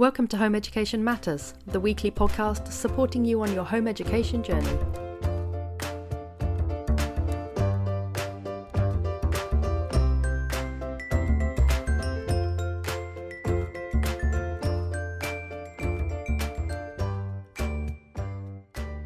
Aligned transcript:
Welcome 0.00 0.28
to 0.28 0.38
Home 0.38 0.54
Education 0.54 1.04
Matters, 1.04 1.52
the 1.66 1.78
weekly 1.78 2.10
podcast 2.10 2.72
supporting 2.72 3.22
you 3.22 3.42
on 3.42 3.52
your 3.52 3.64
home 3.64 3.86
education 3.86 4.42
journey. 4.42 4.66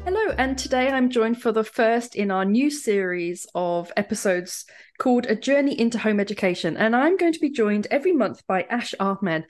Hello, 0.05 0.33
and 0.37 0.57
today 0.57 0.87
I'm 0.87 1.09
joined 1.09 1.41
for 1.41 1.51
the 1.51 1.65
first 1.65 2.15
in 2.15 2.31
our 2.31 2.45
new 2.45 2.69
series 2.69 3.45
of 3.53 3.91
episodes 3.97 4.63
called 4.97 5.25
A 5.25 5.35
Journey 5.35 5.77
into 5.77 5.99
Home 5.99 6.21
Education. 6.21 6.77
And 6.77 6.95
I'm 6.95 7.17
going 7.17 7.33
to 7.33 7.39
be 7.39 7.49
joined 7.49 7.85
every 7.91 8.13
month 8.13 8.47
by 8.47 8.61
Ash 8.69 8.93
Ahmed. 8.97 9.45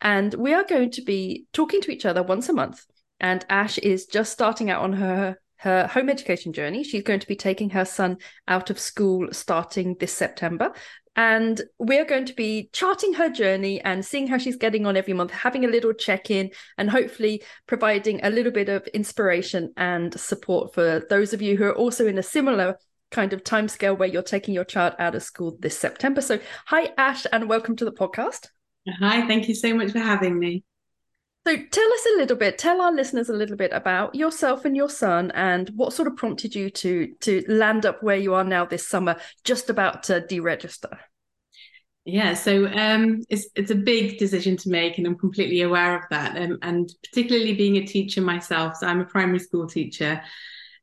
And 0.00 0.32
we 0.34 0.52
are 0.52 0.64
going 0.64 0.90
to 0.92 1.02
be 1.02 1.46
talking 1.52 1.80
to 1.82 1.90
each 1.90 2.06
other 2.06 2.22
once 2.22 2.48
a 2.48 2.52
month. 2.52 2.84
And 3.20 3.44
Ash 3.48 3.78
is 3.78 4.06
just 4.06 4.32
starting 4.32 4.70
out 4.70 4.82
on 4.82 4.94
her 4.94 5.38
her 5.58 5.86
home 5.86 6.10
education 6.10 6.52
journey. 6.52 6.84
She's 6.84 7.02
going 7.02 7.20
to 7.20 7.26
be 7.26 7.36
taking 7.36 7.70
her 7.70 7.86
son 7.86 8.18
out 8.46 8.68
of 8.68 8.78
school 8.78 9.28
starting 9.32 9.96
this 9.98 10.12
September. 10.12 10.72
And 11.16 11.62
we're 11.78 12.04
going 12.04 12.26
to 12.26 12.34
be 12.34 12.68
charting 12.72 13.14
her 13.14 13.30
journey 13.30 13.80
and 13.80 14.04
seeing 14.04 14.26
how 14.26 14.36
she's 14.36 14.56
getting 14.56 14.84
on 14.84 14.96
every 14.96 15.14
month, 15.14 15.30
having 15.30 15.64
a 15.64 15.68
little 15.68 15.92
check 15.92 16.30
in, 16.30 16.50
and 16.76 16.90
hopefully 16.90 17.42
providing 17.66 18.20
a 18.22 18.30
little 18.30 18.52
bit 18.52 18.68
of 18.68 18.86
inspiration 18.88 19.72
and 19.76 20.18
support 20.18 20.74
for 20.74 21.06
those 21.08 21.32
of 21.32 21.40
you 21.40 21.56
who 21.56 21.64
are 21.64 21.76
also 21.76 22.06
in 22.06 22.18
a 22.18 22.22
similar 22.22 22.76
kind 23.10 23.32
of 23.32 23.44
timescale 23.44 23.96
where 23.96 24.08
you're 24.08 24.22
taking 24.22 24.54
your 24.54 24.64
child 24.64 24.94
out 24.98 25.14
of 25.14 25.22
school 25.22 25.56
this 25.60 25.78
September. 25.78 26.20
So, 26.20 26.40
hi, 26.66 26.90
Ash, 26.98 27.26
and 27.32 27.48
welcome 27.48 27.76
to 27.76 27.84
the 27.84 27.92
podcast. 27.92 28.48
Hi, 28.86 29.26
thank 29.26 29.48
you 29.48 29.54
so 29.54 29.74
much 29.74 29.92
for 29.92 29.98
having 29.98 30.38
me. 30.38 30.64
So, 31.46 31.56
tell 31.56 31.92
us 31.92 32.06
a 32.14 32.18
little 32.18 32.36
bit, 32.36 32.58
tell 32.58 32.80
our 32.80 32.92
listeners 32.92 33.28
a 33.28 33.34
little 33.34 33.56
bit 33.56 33.72
about 33.72 34.14
yourself 34.14 34.64
and 34.64 34.76
your 34.76 34.88
son, 34.88 35.30
and 35.32 35.70
what 35.76 35.92
sort 35.92 36.08
of 36.08 36.16
prompted 36.16 36.54
you 36.54 36.70
to 36.70 37.14
to 37.20 37.44
land 37.48 37.84
up 37.84 38.02
where 38.02 38.16
you 38.16 38.34
are 38.34 38.44
now 38.44 38.64
this 38.64 38.86
summer, 38.86 39.16
just 39.44 39.68
about 39.68 40.04
to 40.04 40.20
deregister. 40.22 40.98
Yeah, 42.06 42.34
so 42.34 42.66
um, 42.66 43.22
it's 43.30 43.46
it's 43.54 43.70
a 43.70 43.74
big 43.74 44.18
decision 44.18 44.56
to 44.58 44.70
make, 44.70 44.98
and 44.98 45.06
I'm 45.06 45.18
completely 45.18 45.62
aware 45.62 45.96
of 45.96 46.02
that. 46.10 46.36
Um, 46.36 46.58
and 46.60 46.90
particularly 47.02 47.54
being 47.54 47.76
a 47.76 47.86
teacher 47.86 48.20
myself, 48.20 48.76
so 48.76 48.86
I'm 48.86 49.00
a 49.00 49.06
primary 49.06 49.38
school 49.38 49.66
teacher, 49.66 50.22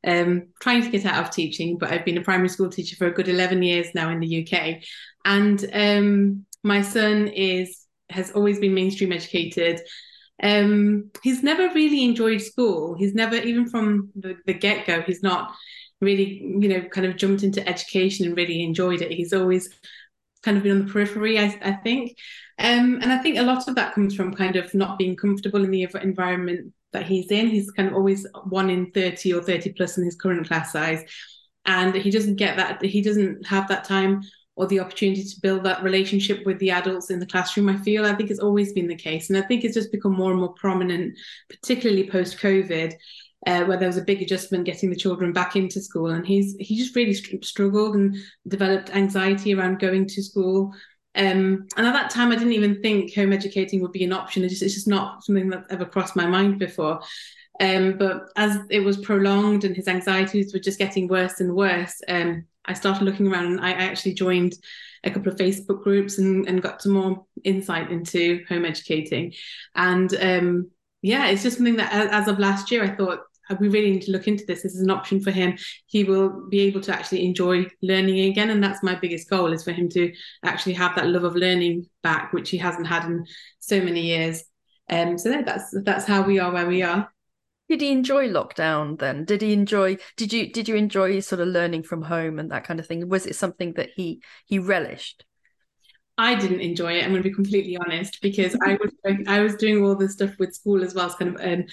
um, 0.04 0.48
trying 0.60 0.82
to 0.82 0.90
get 0.90 1.06
out 1.06 1.24
of 1.24 1.30
teaching, 1.30 1.78
but 1.78 1.92
I've 1.92 2.04
been 2.04 2.18
a 2.18 2.22
primary 2.22 2.48
school 2.48 2.70
teacher 2.70 2.96
for 2.96 3.06
a 3.06 3.12
good 3.12 3.28
11 3.28 3.62
years 3.62 3.88
now 3.94 4.10
in 4.10 4.18
the 4.18 4.26
UK, 4.26 4.82
and 5.24 5.64
um, 5.72 6.46
my 6.64 6.82
son 6.82 7.28
is 7.28 7.81
has 8.12 8.32
always 8.32 8.58
been 8.58 8.74
mainstream 8.74 9.12
educated. 9.12 9.80
Um, 10.42 11.10
he's 11.22 11.42
never 11.42 11.68
really 11.74 12.04
enjoyed 12.04 12.42
school. 12.42 12.94
He's 12.94 13.14
never, 13.14 13.36
even 13.36 13.68
from 13.68 14.10
the, 14.16 14.36
the 14.46 14.54
get 14.54 14.86
go, 14.86 15.02
he's 15.02 15.22
not 15.22 15.54
really, 16.00 16.40
you 16.42 16.68
know, 16.68 16.82
kind 16.88 17.06
of 17.06 17.16
jumped 17.16 17.42
into 17.42 17.66
education 17.68 18.26
and 18.26 18.36
really 18.36 18.62
enjoyed 18.62 19.02
it. 19.02 19.12
He's 19.12 19.32
always 19.32 19.68
kind 20.42 20.56
of 20.56 20.62
been 20.64 20.72
on 20.72 20.86
the 20.86 20.92
periphery, 20.92 21.38
I, 21.38 21.58
I 21.62 21.72
think. 21.72 22.16
Um, 22.58 22.98
and 23.00 23.12
I 23.12 23.18
think 23.18 23.38
a 23.38 23.42
lot 23.42 23.68
of 23.68 23.76
that 23.76 23.94
comes 23.94 24.14
from 24.14 24.34
kind 24.34 24.56
of 24.56 24.74
not 24.74 24.98
being 24.98 25.16
comfortable 25.16 25.64
in 25.64 25.70
the 25.70 25.88
environment 26.02 26.72
that 26.92 27.06
he's 27.06 27.30
in. 27.30 27.48
He's 27.48 27.70
kind 27.70 27.88
of 27.88 27.94
always 27.94 28.26
one 28.48 28.68
in 28.68 28.90
30 28.90 29.32
or 29.34 29.42
30 29.42 29.72
plus 29.72 29.96
in 29.96 30.04
his 30.04 30.16
current 30.16 30.46
class 30.46 30.72
size. 30.72 31.02
And 31.64 31.94
he 31.94 32.10
doesn't 32.10 32.36
get 32.36 32.56
that, 32.56 32.84
he 32.84 33.00
doesn't 33.00 33.46
have 33.46 33.68
that 33.68 33.84
time 33.84 34.22
or 34.54 34.66
the 34.66 34.80
opportunity 34.80 35.24
to 35.24 35.40
build 35.40 35.64
that 35.64 35.82
relationship 35.82 36.44
with 36.44 36.58
the 36.58 36.70
adults 36.70 37.10
in 37.10 37.18
the 37.18 37.26
classroom. 37.26 37.68
I 37.68 37.76
feel 37.78 38.04
I 38.04 38.14
think 38.14 38.30
it's 38.30 38.40
always 38.40 38.72
been 38.72 38.88
the 38.88 38.94
case, 38.94 39.30
and 39.30 39.38
I 39.38 39.46
think 39.46 39.64
it's 39.64 39.74
just 39.74 39.92
become 39.92 40.12
more 40.12 40.30
and 40.30 40.40
more 40.40 40.54
prominent, 40.54 41.18
particularly 41.48 42.08
post 42.08 42.38
COVID. 42.38 42.94
Uh, 43.44 43.64
where 43.64 43.76
there 43.76 43.88
was 43.88 43.96
a 43.96 44.02
big 44.02 44.22
adjustment 44.22 44.64
getting 44.64 44.88
the 44.88 44.94
children 44.94 45.32
back 45.32 45.56
into 45.56 45.80
school, 45.80 46.10
and 46.10 46.24
he's 46.24 46.54
he 46.60 46.76
just 46.76 46.94
really 46.94 47.12
struggled 47.42 47.96
and 47.96 48.16
developed 48.46 48.94
anxiety 48.94 49.52
around 49.52 49.80
going 49.80 50.06
to 50.06 50.22
school. 50.22 50.72
Um, 51.16 51.66
and 51.76 51.86
at 51.86 51.92
that 51.92 52.10
time, 52.10 52.30
I 52.30 52.36
didn't 52.36 52.52
even 52.52 52.80
think 52.80 53.14
home 53.14 53.32
educating 53.32 53.82
would 53.82 53.90
be 53.90 54.04
an 54.04 54.12
option. 54.12 54.44
It's 54.44 54.52
just, 54.52 54.62
it's 54.62 54.74
just 54.74 54.88
not 54.88 55.24
something 55.24 55.50
that 55.50 55.64
ever 55.70 55.84
crossed 55.84 56.14
my 56.14 56.26
mind 56.26 56.60
before. 56.60 57.00
Um, 57.60 57.98
but 57.98 58.28
as 58.36 58.58
it 58.70 58.80
was 58.80 58.96
prolonged 58.96 59.64
and 59.64 59.76
his 59.76 59.88
anxieties 59.88 60.52
were 60.52 60.60
just 60.60 60.78
getting 60.78 61.08
worse 61.08 61.40
and 61.40 61.54
worse, 61.54 62.00
um, 62.08 62.46
I 62.64 62.74
started 62.74 63.04
looking 63.04 63.28
around 63.28 63.46
and 63.46 63.60
I 63.60 63.72
actually 63.72 64.14
joined 64.14 64.54
a 65.04 65.10
couple 65.10 65.32
of 65.32 65.38
Facebook 65.38 65.82
groups 65.82 66.18
and, 66.18 66.46
and 66.48 66.62
got 66.62 66.82
some 66.82 66.92
more 66.92 67.26
insight 67.44 67.90
into 67.90 68.44
home 68.48 68.64
educating. 68.64 69.32
And 69.74 70.14
um, 70.20 70.70
yeah, 71.02 71.26
it's 71.28 71.42
just 71.42 71.56
something 71.56 71.76
that 71.76 71.92
as 71.92 72.28
of 72.28 72.38
last 72.38 72.70
year, 72.70 72.84
I 72.84 72.94
thought 72.94 73.20
we 73.60 73.68
really 73.68 73.90
need 73.90 74.02
to 74.02 74.12
look 74.12 74.28
into 74.28 74.44
this. 74.46 74.62
This 74.62 74.74
is 74.74 74.82
an 74.82 74.90
option 74.90 75.20
for 75.20 75.30
him. 75.30 75.58
He 75.86 76.04
will 76.04 76.48
be 76.48 76.60
able 76.60 76.80
to 76.82 76.94
actually 76.94 77.26
enjoy 77.26 77.66
learning 77.82 78.30
again. 78.30 78.50
And 78.50 78.62
that's 78.62 78.82
my 78.82 78.94
biggest 78.94 79.28
goal 79.28 79.52
is 79.52 79.64
for 79.64 79.72
him 79.72 79.88
to 79.90 80.12
actually 80.44 80.74
have 80.74 80.94
that 80.96 81.08
love 81.08 81.24
of 81.24 81.34
learning 81.34 81.86
back, 82.02 82.32
which 82.32 82.50
he 82.50 82.56
hasn't 82.56 82.86
had 82.86 83.04
in 83.04 83.26
so 83.58 83.80
many 83.80 84.02
years. 84.02 84.44
Um, 84.88 85.18
so 85.18 85.42
that's 85.42 85.74
that's 85.84 86.06
how 86.06 86.22
we 86.22 86.38
are 86.38 86.52
where 86.52 86.66
we 86.66 86.82
are 86.82 87.12
did 87.68 87.80
he 87.80 87.90
enjoy 87.90 88.28
lockdown 88.28 88.98
then? 88.98 89.24
Did 89.24 89.42
he 89.42 89.52
enjoy 89.52 89.96
did 90.16 90.32
you 90.32 90.52
did 90.52 90.68
you 90.68 90.76
enjoy 90.76 91.20
sort 91.20 91.40
of 91.40 91.48
learning 91.48 91.84
from 91.84 92.02
home 92.02 92.38
and 92.38 92.50
that 92.50 92.64
kind 92.64 92.80
of 92.80 92.86
thing? 92.86 93.08
Was 93.08 93.26
it 93.26 93.36
something 93.36 93.74
that 93.74 93.90
he 93.96 94.22
he 94.46 94.58
relished? 94.58 95.24
I 96.18 96.34
didn't 96.34 96.60
enjoy 96.60 96.92
it. 96.98 97.04
I'm 97.04 97.10
going 97.10 97.22
to 97.22 97.28
be 97.28 97.34
completely 97.34 97.76
honest 97.76 98.18
because 98.20 98.54
I 98.62 98.74
was 98.74 98.92
I 99.26 99.40
was 99.40 99.56
doing 99.56 99.82
all 99.82 99.96
this 99.96 100.12
stuff 100.12 100.32
with 100.38 100.54
school 100.54 100.84
as 100.84 100.94
well. 100.94 101.06
As 101.06 101.14
kind 101.14 101.34
of 101.34 101.40
um, 101.40 101.64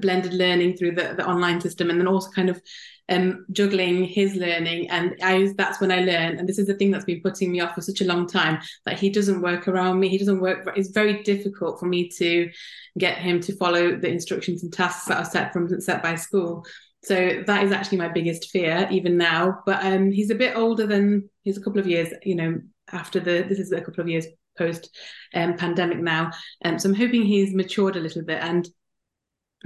blended 0.00 0.34
learning 0.34 0.76
through 0.76 0.96
the, 0.96 1.14
the 1.16 1.26
online 1.26 1.60
system, 1.60 1.90
and 1.90 2.00
then 2.00 2.08
also 2.08 2.30
kind 2.32 2.50
of 2.50 2.60
um, 3.08 3.44
juggling 3.52 4.04
his 4.04 4.34
learning. 4.34 4.90
And 4.90 5.16
I 5.22 5.52
that's 5.56 5.80
when 5.80 5.92
I 5.92 6.00
learned, 6.00 6.38
and 6.38 6.48
this 6.48 6.58
is 6.58 6.66
the 6.66 6.74
thing 6.74 6.90
that's 6.90 7.04
been 7.04 7.22
putting 7.22 7.52
me 7.52 7.60
off 7.60 7.74
for 7.74 7.80
such 7.80 8.00
a 8.00 8.06
long 8.06 8.26
time, 8.26 8.60
that 8.86 8.98
he 8.98 9.10
doesn't 9.10 9.42
work 9.42 9.68
around 9.68 10.00
me. 10.00 10.08
He 10.08 10.18
doesn't 10.18 10.40
work. 10.40 10.68
It's 10.76 10.90
very 10.90 11.22
difficult 11.22 11.78
for 11.78 11.86
me 11.86 12.08
to 12.18 12.50
get 12.98 13.18
him 13.18 13.40
to 13.40 13.56
follow 13.56 13.96
the 13.96 14.08
instructions 14.08 14.62
and 14.62 14.72
tasks 14.72 15.06
that 15.06 15.18
are 15.18 15.24
set 15.24 15.52
from 15.52 15.80
set 15.80 16.02
by 16.02 16.14
school. 16.14 16.64
So 17.02 17.42
that 17.46 17.64
is 17.64 17.72
actually 17.72 17.98
my 17.98 18.08
biggest 18.08 18.50
fear, 18.50 18.88
even 18.90 19.18
now. 19.18 19.62
But 19.66 19.84
um, 19.84 20.10
he's 20.10 20.30
a 20.30 20.34
bit 20.34 20.56
older 20.56 20.86
than 20.86 21.28
he's 21.42 21.58
a 21.58 21.60
couple 21.60 21.80
of 21.80 21.86
years, 21.86 22.08
you 22.22 22.34
know, 22.34 22.60
after 22.92 23.20
the 23.20 23.44
this 23.48 23.58
is 23.58 23.72
a 23.72 23.80
couple 23.80 24.00
of 24.00 24.08
years 24.08 24.26
post 24.56 24.96
um, 25.34 25.56
pandemic 25.56 25.98
now. 25.98 26.30
Um, 26.64 26.78
so 26.78 26.88
I'm 26.88 26.94
hoping 26.94 27.22
he's 27.22 27.54
matured 27.54 27.96
a 27.96 28.00
little 28.00 28.22
bit 28.22 28.42
and 28.42 28.68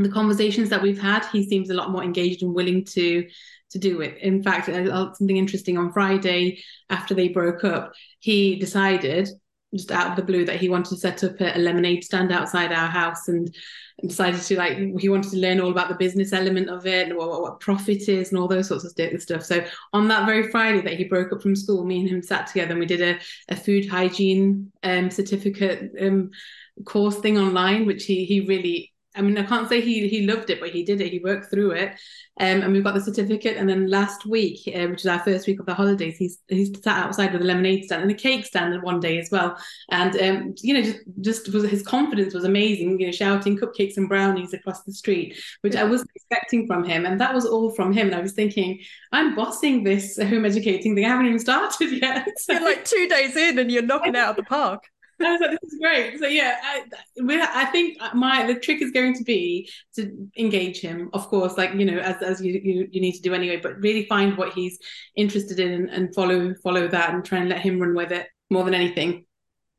the 0.05 0.13
conversations 0.13 0.71
that 0.71 0.83
we've 0.83 1.01
had, 1.01 1.25
he 1.27 1.49
seems 1.49 1.71
a 1.71 1.75
lot 1.75 1.91
more 1.91 2.05
engaged 2.05 2.43
and 2.43 2.55
willing 2.55 2.85
to 2.87 3.29
to 3.71 3.79
do 3.79 4.01
it. 4.01 4.17
In 4.23 4.43
fact, 4.43 4.67
something 4.67 5.37
interesting 5.37 5.77
on 5.77 5.93
Friday 5.93 6.63
after 6.89 7.15
they 7.15 7.29
broke 7.29 7.65
up, 7.65 7.93
he 8.19 8.57
decided 8.57 9.29
just 9.75 9.91
out 9.93 10.11
of 10.11 10.17
the 10.17 10.23
blue 10.23 10.45
that 10.45 10.57
he 10.57 10.69
wanted 10.69 10.91
to 10.91 10.97
set 10.97 11.23
up 11.25 11.41
a, 11.41 11.59
lemonade 11.59 12.05
stand 12.05 12.33
outside 12.33 12.73
our 12.73 12.89
house 12.89 13.29
and, 13.29 13.55
decided 14.07 14.41
to 14.41 14.57
like 14.57 14.79
he 15.01 15.09
wanted 15.09 15.29
to 15.29 15.39
learn 15.39 15.61
all 15.61 15.73
about 15.73 15.89
the 15.89 15.95
business 15.97 16.33
element 16.33 16.71
of 16.71 16.87
it 16.87 17.09
and 17.09 17.19
what, 17.19 17.43
what, 17.43 17.59
profit 17.59 18.09
is 18.09 18.31
and 18.31 18.39
all 18.39 18.47
those 18.47 18.69
sorts 18.69 18.85
of 18.85 19.21
stuff 19.21 19.43
so 19.43 19.61
on 19.93 20.07
that 20.07 20.25
very 20.25 20.53
friday 20.53 20.81
that 20.81 20.97
he 20.97 21.03
broke 21.03 21.33
up 21.33 21.43
from 21.43 21.57
school 21.57 21.85
me 21.85 21.99
and 21.99 22.09
him 22.09 22.23
sat 22.23 22.47
together 22.47 22.71
and 22.71 22.79
we 22.79 22.87
did 22.87 23.01
a, 23.01 23.19
a 23.49 23.57
food 23.57 23.89
hygiene 23.89 24.71
um, 24.85 25.11
certificate 25.11 25.91
um, 26.01 26.31
course 26.85 27.19
thing 27.19 27.37
online 27.37 27.87
which 27.87 28.05
he 28.05 28.25
he 28.25 28.47
really 28.47 28.93
I 29.19 29.23
mean, 29.23 29.37
I 29.37 29.43
can't 29.43 29.69
say 29.69 29.81
he 29.81 30.07
he 30.07 30.27
loved 30.27 30.49
it, 30.49 30.61
but 30.61 30.71
he 30.71 30.85
did 30.85 31.01
it. 31.01 31.13
He 31.13 31.19
worked 31.19 31.51
through 31.51 31.73
it, 31.73 31.91
um, 32.41 32.63
and 32.63 32.73
we've 32.73 32.85
got 32.85 32.95
the 32.95 33.01
certificate. 33.01 33.57
And 33.57 33.69
then 33.69 33.91
last 33.91 34.25
week, 34.25 34.61
uh, 34.69 34.87
which 34.87 35.01
is 35.01 35.07
our 35.07 35.19
first 35.19 35.49
week 35.49 35.59
of 35.59 35.67
the 35.67 35.75
holidays, 35.75 36.17
he's 36.17 36.39
he's 36.47 36.71
sat 36.83 37.05
outside 37.05 37.33
with 37.33 37.43
a 37.43 37.45
lemonade 37.45 37.85
stand 37.85 38.03
and 38.03 38.11
a 38.11 38.15
cake 38.15 38.47
stand 38.47 38.81
one 38.83 39.01
day 39.01 39.19
as 39.19 39.29
well. 39.33 39.59
And 39.91 40.17
um, 40.21 40.55
you 40.63 40.75
know, 40.75 40.83
just 40.83 40.99
just 41.21 41.53
was 41.53 41.69
his 41.69 41.83
confidence 41.83 42.33
was 42.33 42.45
amazing. 42.45 43.01
You 43.01 43.07
know, 43.07 43.13
shouting 43.13 43.59
cupcakes 43.59 43.97
and 43.97 44.09
brownies 44.09 44.55
across 44.55 44.85
the 44.85 44.93
street, 44.93 45.37
which 45.63 45.75
I 45.75 45.83
wasn't 45.83 46.11
expecting 46.15 46.69
from 46.69 46.85
him, 46.85 47.05
and 47.05 47.21
that 47.21 47.35
was 47.35 47.45
all 47.45 47.71
from 47.71 47.93
him. 47.93 48.07
And 48.07 48.17
I 48.17 48.21
was 48.21 48.33
thinking, 48.33 48.81
I'm 49.11 49.35
bossing 49.35 49.83
this 49.83 50.17
home 50.17 50.45
educating 50.45 50.95
thing. 50.95 51.05
I 51.05 51.09
haven't 51.09 51.27
even 51.27 51.41
started 51.41 51.91
yet. 52.03 52.29
You're 52.49 52.63
like 52.63 52.85
two 52.85 53.09
days 53.09 53.37
in, 53.37 53.59
and 53.59 53.71
you're 53.71 53.83
knocking 53.83 54.15
out 54.17 54.31
of 54.31 54.37
the 54.37 54.45
park. 54.45 54.85
I 55.27 55.33
was 55.33 55.41
like, 55.41 55.51
this 55.51 55.73
is 55.73 55.79
great. 55.81 56.19
So 56.19 56.27
yeah, 56.27 56.59
I, 56.63 56.85
I 57.55 57.65
think 57.67 57.99
my 58.15 58.47
the 58.47 58.55
trick 58.55 58.81
is 58.83 58.91
going 58.93 59.15
to 59.15 59.25
be 59.25 59.69
to 59.97 60.29
engage 60.37 60.81
him, 60.81 61.11
of 61.13 61.27
course, 61.29 61.57
like 61.57 61.75
you 61.75 61.85
know, 61.85 61.99
as 61.99 62.23
as 62.23 62.41
you 62.41 62.61
you, 62.63 62.89
you 62.91 63.01
need 63.01 63.13
to 63.13 63.23
do 63.23 63.35
anyway, 63.35 63.57
but 63.57 63.79
really 63.81 64.07
find 64.07 64.37
what 64.37 64.53
he's 64.53 64.79
interested 65.17 65.59
in 65.59 65.73
and, 65.73 65.91
and 65.91 66.15
follow 66.15 66.55
follow 66.63 66.87
that 66.89 67.15
and 67.15 67.25
try 67.25 67.39
and 67.39 67.49
let 67.49 67.61
him 67.61 67.81
run 67.81 67.95
with 67.95 68.13
it 68.13 68.29
more 68.51 68.65
than 68.65 68.75
anything. 68.75 69.25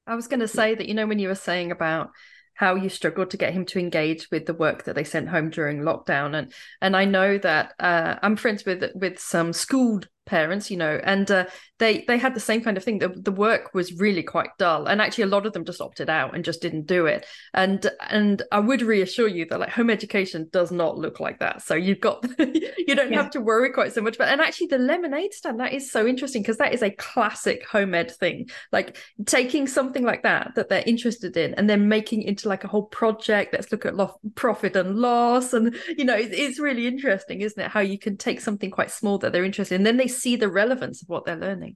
I 0.06 0.16
was 0.16 0.28
going 0.28 0.40
to 0.42 0.48
say 0.48 0.76
that 0.76 0.88
you 0.88 0.94
know 0.94 1.08
when 1.08 1.20
you 1.20 1.28
were 1.28 1.36
saying 1.36 1.72
about 1.72 2.10
how 2.56 2.76
you 2.76 2.90
struggled 2.90 3.30
to 3.30 3.38
get 3.38 3.54
him 3.54 3.66
to 3.66 3.80
engage 3.80 4.30
with 4.32 4.46
the 4.46 4.54
work 4.54 4.84
that 4.84 4.94
they 4.94 5.06
sent 5.06 5.30
home 5.30 5.50
during 5.50 5.80
lockdown 5.80 6.38
and 6.38 6.52
and 6.82 6.98
I 6.98 7.06
know 7.06 7.38
that 7.38 7.74
uh, 7.80 8.16
I'm 8.22 8.36
friends 8.36 8.66
with 8.66 8.84
with 8.96 9.18
some 9.20 9.54
schooled 9.54 10.10
parents, 10.30 10.70
you 10.70 10.78
know, 10.78 11.02
and 11.04 11.30
uh, 11.31 11.46
they 11.80 12.04
they 12.08 12.18
had 12.18 12.36
the 12.36 12.40
same 12.40 12.62
kind 12.62 12.78
of 12.78 12.84
thing. 12.84 13.00
The, 13.00 13.10
the 13.10 13.31
work 13.31 13.74
was 13.74 13.94
really 13.94 14.22
quite 14.22 14.50
dull, 14.60 14.86
and 14.86 15.02
actually 15.02 15.24
a 15.24 15.28
lot 15.28 15.46
of 15.46 15.54
them 15.54 15.66
just 15.66 15.81
opted 15.81 16.10
out 16.10 16.36
and 16.36 16.46
just 16.46 16.62
didn't 16.62 16.86
do 16.86 17.08
it. 17.08 17.26
And 17.54 17.90
and 18.10 18.42
I 18.52 18.60
would 18.60 18.81
reassure 18.81 19.28
you 19.28 19.46
that 19.50 19.60
like 19.60 19.70
home 19.70 19.90
education 19.90 20.50
does 20.52 20.72
not 20.72 20.98
look 20.98 21.20
like 21.20 21.40
that. 21.40 21.62
So 21.62 21.76
you've 21.76 22.02
got 22.02 22.24
you 22.40 22.96
don't 22.96 23.12
yeah. 23.12 23.22
have 23.22 23.31
to 23.31 23.42
worry 23.42 23.72
quite 23.72 23.94
so 23.94 24.02
much. 24.02 24.18
But 24.18 24.30
and 24.30 24.42
actually 24.42 24.68
the 24.68 24.78
lemonade 24.78 25.34
stand 25.34 25.60
that 25.60 25.74
is 25.74 25.92
so 25.92 26.06
interesting 26.06 26.42
because 26.42 26.58
that 26.58 26.74
is 26.74 26.84
a 26.84 26.92
classic 26.92 27.66
home 27.66 27.96
ed 27.96 28.12
thing. 28.12 28.50
Like 28.72 28.98
taking 29.26 29.66
something 29.68 30.04
like 30.04 30.24
that 30.24 30.52
that 30.56 30.70
they're 30.70 30.84
interested 30.86 31.36
in 31.38 31.56
and 31.56 31.70
then 31.70 31.90
making 31.90 32.22
into 32.24 32.50
like 32.50 32.64
a 32.64 32.68
whole 32.68 32.86
project. 32.86 33.54
Let's 33.54 33.72
look 33.72 33.86
at 33.86 33.96
lo- 33.96 34.20
profit 34.36 34.76
and 34.76 34.98
loss, 34.98 35.54
and 35.54 35.76
you 35.98 36.06
know 36.06 36.16
it's, 36.16 36.36
it's 36.38 36.60
really 36.60 36.88
interesting, 36.88 37.42
isn't 37.42 37.62
it? 37.62 37.72
How 37.72 37.80
you 37.80 37.98
can 37.98 38.18
take 38.18 38.42
something 38.42 38.70
quite 38.70 38.92
small 38.92 39.18
that 39.20 39.31
they're 39.31 39.46
interested 39.46 39.76
in, 39.76 39.81
and 39.81 39.88
then 39.88 39.98
they 39.98 40.08
see 40.21 40.36
the 40.36 40.50
relevance 40.50 41.01
of 41.01 41.10
what 41.10 41.25
they're 41.25 41.36
learning 41.36 41.75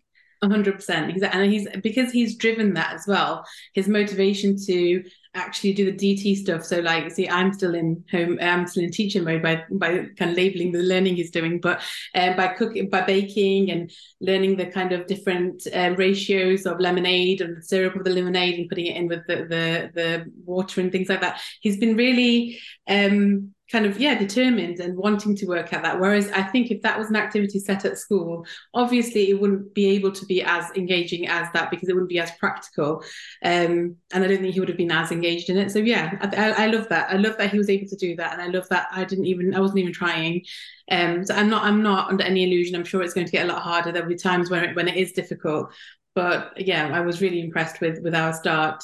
hundred 0.50 0.76
percent, 0.76 1.10
exactly. 1.10 1.42
And 1.42 1.52
he's 1.52 1.68
because 1.82 2.12
he's 2.12 2.36
driven 2.36 2.74
that 2.74 2.94
as 2.94 3.06
well. 3.08 3.46
His 3.74 3.88
motivation 3.88 4.58
to 4.66 5.04
actually 5.36 5.74
do 5.74 5.92
the 5.92 5.98
DT 5.98 6.38
stuff. 6.38 6.64
So, 6.64 6.80
like, 6.80 7.10
see, 7.12 7.28
I'm 7.28 7.54
still 7.54 7.74
in 7.74 8.04
home. 8.12 8.38
I'm 8.42 8.68
still 8.68 8.84
in 8.84 8.92
teaching 8.92 9.24
mode 9.24 9.42
by 9.42 9.64
by 9.72 10.08
kind 10.18 10.32
of 10.32 10.38
labeling 10.38 10.72
the 10.72 10.80
learning 10.80 11.16
he's 11.16 11.32
doing, 11.32 11.60
but 11.60 11.82
uh, 12.16 12.36
by 12.36 12.48
cooking, 12.48 12.90
by 12.90 13.02
baking, 13.02 13.72
and 13.72 13.92
learning 14.22 14.58
the 14.58 14.68
kind 14.68 14.92
of 14.92 15.08
different 15.08 15.66
uh, 15.74 15.94
ratios 15.98 16.66
of 16.66 16.80
lemonade 16.80 17.42
and 17.42 17.58
the 17.58 17.62
syrup 17.62 17.96
of 17.96 18.04
the 18.04 18.12
lemonade 18.12 18.60
and 18.60 18.70
putting 18.70 18.88
it 18.88 18.98
in 18.98 19.08
with 19.08 19.26
the 19.28 19.36
the 19.36 19.92
the 19.94 20.26
water 20.46 20.82
and 20.82 20.92
things 20.92 21.10
like 21.10 21.22
that. 21.22 21.40
He's 21.62 21.78
been 21.78 21.96
really 21.96 22.60
um 22.88 23.54
kind 23.72 23.86
of 23.86 24.00
yeah 24.00 24.18
determined 24.18 24.80
and 24.80 24.98
wanting 24.98 25.36
to 25.36 25.46
work 25.46 25.74
at 25.74 25.82
that. 25.84 26.00
Whereas 26.00 26.30
i 26.32 26.44
think 26.44 26.70
if 26.70 26.82
that 26.82 26.98
was 27.00 27.10
an 27.10 27.16
activity 27.16 27.60
set 27.60 27.86
at 27.86 27.98
school 27.98 28.46
obviously 28.74 29.30
it 29.30 29.40
wouldn't 29.40 29.74
be 29.74 29.88
able 29.88 30.12
to 30.12 30.26
be 30.26 30.44
as 30.44 30.70
engaging 30.76 31.28
as 31.28 31.48
that 31.54 31.72
because 31.72 31.88
it 31.90 31.94
wouldn't 31.94 32.10
be 32.10 32.20
as 32.20 32.32
practical. 32.32 33.04
Um, 33.44 33.96
and 34.12 34.24
i 34.24 34.28
don't 34.28 34.42
think 34.42 34.54
he 34.54 34.60
would 34.60 34.70
have 34.70 34.78
been 34.78 34.92
as 34.92 35.12
engaged 35.12 35.50
in 35.50 35.58
it. 35.58 35.72
So 35.72 35.80
yeah 35.80 36.18
I, 36.22 36.66
I, 36.66 36.68
love 36.68 36.90
that. 36.90 37.10
I 37.10 37.16
love 37.16 37.38
that 37.38 37.52
he 37.52 37.58
was 37.58 37.70
able 37.70 37.88
to 37.88 37.96
do 37.96 38.16
that. 38.18 38.34
And 38.34 38.42
i 38.42 38.48
love 38.48 38.68
that 38.70 38.88
i 38.92 39.04
didn't 39.06 39.26
even 39.26 39.56
i 39.56 39.60
wasn't 39.60 39.80
even 39.80 39.94
trying. 39.94 40.44
Um, 40.92 41.26
so 41.26 41.34
i'm 41.34 41.50
not 41.50 41.64
i'm 41.64 41.82
not 41.82 42.10
under 42.10 42.24
any 42.24 42.44
illusion. 42.44 42.76
I'm 42.76 42.86
sure 42.86 43.02
it's 43.02 43.14
going 43.14 43.28
to 43.28 43.32
get 43.32 43.46
a 43.46 43.52
lot 43.52 43.62
harder. 43.62 43.92
There'll 43.92 44.10
be 44.10 44.16
times 44.16 44.50
when 44.50 44.64
it, 44.64 44.76
when 44.76 44.88
it 44.88 44.98
is 44.98 45.14
difficult. 45.14 45.74
But 46.16 46.54
yeah 46.58 46.90
i 46.94 47.00
was 47.00 47.22
really 47.22 47.40
impressed 47.40 47.82
with 47.82 48.04
with 48.04 48.14
our 48.14 48.34
start. 48.34 48.84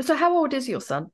So 0.00 0.14
how 0.14 0.38
old 0.38 0.54
is 0.54 0.68
your 0.68 0.80
son 0.80 1.10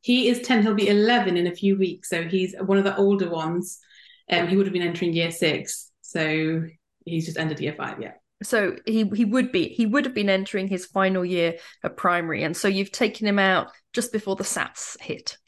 he 0.00 0.28
is 0.28 0.40
10, 0.40 0.62
he'll 0.62 0.74
be 0.74 0.88
11 0.88 1.36
in 1.36 1.46
a 1.46 1.54
few 1.54 1.76
weeks. 1.76 2.08
So 2.08 2.22
he's 2.22 2.54
one 2.58 2.78
of 2.78 2.84
the 2.84 2.96
older 2.96 3.28
ones. 3.30 3.78
Um, 4.30 4.48
he 4.48 4.56
would 4.56 4.66
have 4.66 4.72
been 4.72 4.82
entering 4.82 5.12
year 5.12 5.30
six. 5.30 5.90
So 6.00 6.64
he's 7.04 7.26
just 7.26 7.38
ended 7.38 7.60
year 7.60 7.74
five, 7.76 8.00
yeah. 8.00 8.12
So 8.42 8.76
he 8.86 9.04
he 9.14 9.24
would 9.24 9.52
be 9.52 9.68
he 9.68 9.86
would 9.86 10.04
have 10.04 10.14
been 10.14 10.28
entering 10.28 10.68
his 10.68 10.86
final 10.86 11.24
year 11.24 11.54
of 11.84 11.96
primary, 11.96 12.42
and 12.42 12.56
so 12.56 12.68
you've 12.68 12.90
taken 12.90 13.26
him 13.26 13.38
out 13.38 13.68
just 13.92 14.12
before 14.12 14.36
the 14.36 14.44
SATs 14.44 15.00
hit. 15.00 15.38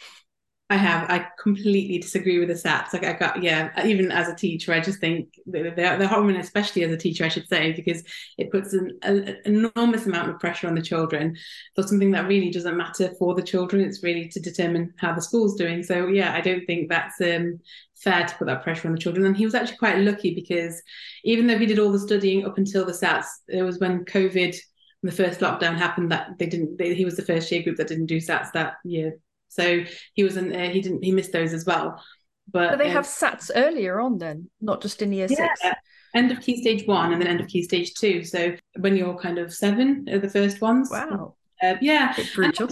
I 0.70 0.76
have. 0.76 1.10
I 1.10 1.26
completely 1.38 1.98
disagree 1.98 2.38
with 2.38 2.48
the 2.48 2.54
SATs. 2.54 2.94
Like 2.94 3.04
I 3.04 3.12
got, 3.12 3.42
yeah, 3.42 3.84
even 3.84 4.10
as 4.10 4.28
a 4.28 4.34
teacher, 4.34 4.72
I 4.72 4.80
just 4.80 4.98
think 4.98 5.34
they're, 5.44 5.74
they're 5.74 6.08
horrible, 6.08 6.36
especially 6.40 6.84
as 6.84 6.90
a 6.90 6.96
teacher, 6.96 7.22
I 7.22 7.28
should 7.28 7.46
say, 7.48 7.72
because 7.72 8.02
it 8.38 8.50
puts 8.50 8.72
an, 8.72 8.98
an, 9.02 9.36
enormous 9.44 10.06
amount 10.06 10.30
of 10.30 10.40
pressure 10.40 10.66
on 10.66 10.74
the 10.74 10.80
children 10.80 11.36
for 11.74 11.82
something 11.82 12.12
that 12.12 12.28
really 12.28 12.50
doesn't 12.50 12.78
matter 12.78 13.10
for 13.18 13.34
the 13.34 13.42
children. 13.42 13.82
It's 13.82 14.02
really 14.02 14.26
to 14.30 14.40
determine 14.40 14.94
how 14.96 15.12
the 15.12 15.20
school's 15.20 15.56
doing. 15.56 15.82
So 15.82 16.06
yeah, 16.06 16.32
I 16.32 16.40
don't 16.40 16.64
think 16.64 16.88
that's 16.88 17.20
um, 17.20 17.60
fair 17.96 18.26
to 18.26 18.34
put 18.34 18.46
that 18.46 18.62
pressure 18.62 18.88
on 18.88 18.94
the 18.94 19.00
children. 19.00 19.26
And 19.26 19.36
he 19.36 19.44
was 19.44 19.54
actually 19.54 19.76
quite 19.76 19.98
lucky 19.98 20.34
because 20.34 20.82
even 21.24 21.46
though 21.46 21.58
he 21.58 21.66
did 21.66 21.78
all 21.78 21.92
the 21.92 21.98
studying 21.98 22.46
up 22.46 22.56
until 22.56 22.86
the 22.86 22.92
SATs, 22.92 23.26
it 23.48 23.62
was 23.62 23.80
when 23.80 24.06
COVID 24.06 24.56
the 25.02 25.12
first 25.12 25.40
lockdown 25.40 25.76
happened 25.76 26.10
that 26.10 26.30
they 26.38 26.46
didn't 26.46 26.78
they, 26.78 26.94
he 26.94 27.04
was 27.04 27.14
the 27.14 27.22
first 27.22 27.52
year 27.52 27.62
group 27.62 27.76
that 27.76 27.88
didn't 27.88 28.06
do 28.06 28.16
sats 28.16 28.50
that 28.52 28.76
year 28.84 29.18
so 29.54 29.84
he 30.14 30.24
wasn't. 30.24 30.54
Uh, 30.54 30.68
he 30.68 30.80
didn't. 30.80 31.04
He 31.04 31.12
missed 31.12 31.32
those 31.32 31.52
as 31.52 31.64
well. 31.64 32.02
But, 32.50 32.70
but 32.70 32.78
they 32.78 32.88
um, 32.88 32.92
have 32.92 33.06
SATs 33.06 33.50
earlier 33.54 34.00
on 34.00 34.18
then, 34.18 34.50
not 34.60 34.82
just 34.82 35.00
in 35.00 35.12
year 35.12 35.28
yeah, 35.30 35.48
six. 35.54 35.76
End 36.14 36.30
of 36.30 36.40
key 36.40 36.60
stage 36.60 36.86
one 36.86 37.12
and 37.12 37.20
then 37.20 37.28
end 37.28 37.40
of 37.40 37.48
key 37.48 37.62
stage 37.62 37.94
two. 37.94 38.22
So 38.22 38.54
when 38.78 38.96
you're 38.96 39.16
kind 39.16 39.38
of 39.38 39.52
seven 39.52 40.06
are 40.10 40.18
the 40.18 40.28
first 40.28 40.60
ones. 40.60 40.90
Wow. 40.90 41.34
Uh, 41.62 41.76
yeah. 41.80 42.14
brutal. 42.34 42.70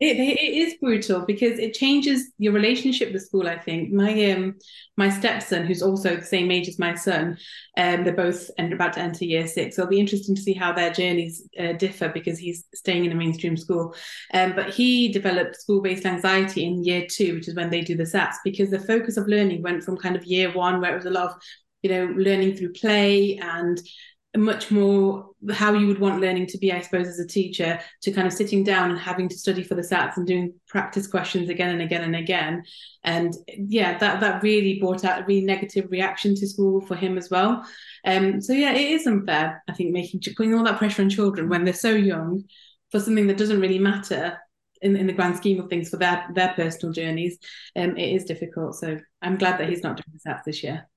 It, 0.00 0.16
it 0.16 0.40
is 0.40 0.74
brutal 0.80 1.22
because 1.26 1.58
it 1.58 1.74
changes 1.74 2.30
your 2.38 2.52
relationship 2.52 3.12
with 3.12 3.26
school. 3.26 3.48
I 3.48 3.58
think 3.58 3.92
my 3.92 4.30
um 4.30 4.54
my 4.96 5.10
stepson, 5.10 5.66
who's 5.66 5.82
also 5.82 6.14
the 6.16 6.24
same 6.24 6.52
age 6.52 6.68
as 6.68 6.78
my 6.78 6.94
son, 6.94 7.36
um, 7.76 8.04
they're 8.04 8.14
both 8.14 8.48
end, 8.58 8.72
about 8.72 8.92
to 8.92 9.00
enter 9.00 9.24
year 9.24 9.48
six. 9.48 9.74
So 9.74 9.82
it'll 9.82 9.90
be 9.90 9.98
interesting 9.98 10.36
to 10.36 10.40
see 10.40 10.52
how 10.52 10.72
their 10.72 10.92
journeys 10.92 11.48
uh, 11.58 11.72
differ 11.72 12.10
because 12.10 12.38
he's 12.38 12.64
staying 12.74 13.06
in 13.06 13.12
a 13.12 13.16
mainstream 13.16 13.56
school. 13.56 13.96
Um, 14.32 14.54
but 14.54 14.70
he 14.72 15.08
developed 15.08 15.56
school-based 15.60 16.06
anxiety 16.06 16.64
in 16.64 16.84
year 16.84 17.04
two, 17.10 17.34
which 17.34 17.48
is 17.48 17.56
when 17.56 17.70
they 17.70 17.80
do 17.80 17.96
the 17.96 18.04
SATs, 18.04 18.36
because 18.44 18.70
the 18.70 18.78
focus 18.78 19.16
of 19.16 19.26
learning 19.26 19.62
went 19.62 19.82
from 19.82 19.96
kind 19.96 20.14
of 20.14 20.24
year 20.24 20.52
one, 20.52 20.80
where 20.80 20.92
it 20.92 20.96
was 20.96 21.06
a 21.06 21.10
lot 21.10 21.30
of 21.32 21.42
you 21.82 21.90
know 21.90 22.04
learning 22.16 22.56
through 22.56 22.72
play 22.72 23.36
and 23.38 23.80
much 24.36 24.70
more 24.70 25.28
how 25.52 25.72
you 25.72 25.86
would 25.86 26.00
want 26.00 26.20
learning 26.20 26.46
to 26.46 26.58
be, 26.58 26.72
I 26.72 26.80
suppose, 26.80 27.06
as 27.06 27.18
a 27.18 27.26
teacher, 27.26 27.80
to 28.02 28.12
kind 28.12 28.26
of 28.26 28.32
sitting 28.32 28.64
down 28.64 28.90
and 28.90 28.98
having 28.98 29.28
to 29.28 29.38
study 29.38 29.62
for 29.62 29.74
the 29.74 29.82
SATs 29.82 30.16
and 30.16 30.26
doing 30.26 30.54
practice 30.68 31.06
questions 31.06 31.48
again 31.48 31.70
and 31.70 31.80
again 31.80 32.02
and 32.02 32.16
again. 32.16 32.64
And 33.04 33.32
yeah, 33.46 33.96
that 33.98 34.20
that 34.20 34.42
really 34.42 34.80
brought 34.80 35.04
out 35.04 35.22
a 35.22 35.24
really 35.24 35.46
negative 35.46 35.90
reaction 35.90 36.34
to 36.34 36.46
school 36.48 36.80
for 36.80 36.96
him 36.96 37.16
as 37.16 37.30
well. 37.30 37.64
Um, 38.04 38.40
so 38.40 38.52
yeah, 38.52 38.72
it 38.72 38.90
is 38.90 39.06
unfair, 39.06 39.62
I 39.68 39.72
think, 39.72 39.92
making 39.92 40.20
putting 40.36 40.54
all 40.54 40.64
that 40.64 40.78
pressure 40.78 41.02
on 41.02 41.10
children 41.10 41.48
when 41.48 41.64
they're 41.64 41.72
so 41.72 41.94
young 41.94 42.44
for 42.90 43.00
something 43.00 43.28
that 43.28 43.38
doesn't 43.38 43.60
really 43.60 43.78
matter 43.78 44.38
in, 44.82 44.96
in 44.96 45.06
the 45.06 45.12
grand 45.12 45.36
scheme 45.36 45.60
of 45.60 45.70
things 45.70 45.88
for 45.88 45.96
their 45.96 46.26
their 46.34 46.52
personal 46.54 46.92
journeys. 46.92 47.38
Um, 47.76 47.96
it 47.96 48.14
is 48.14 48.24
difficult. 48.24 48.74
So 48.74 48.98
I'm 49.22 49.38
glad 49.38 49.58
that 49.58 49.68
he's 49.68 49.82
not 49.82 49.96
doing 49.96 50.18
the 50.24 50.30
SATs 50.30 50.44
this 50.44 50.62
year. 50.62 50.88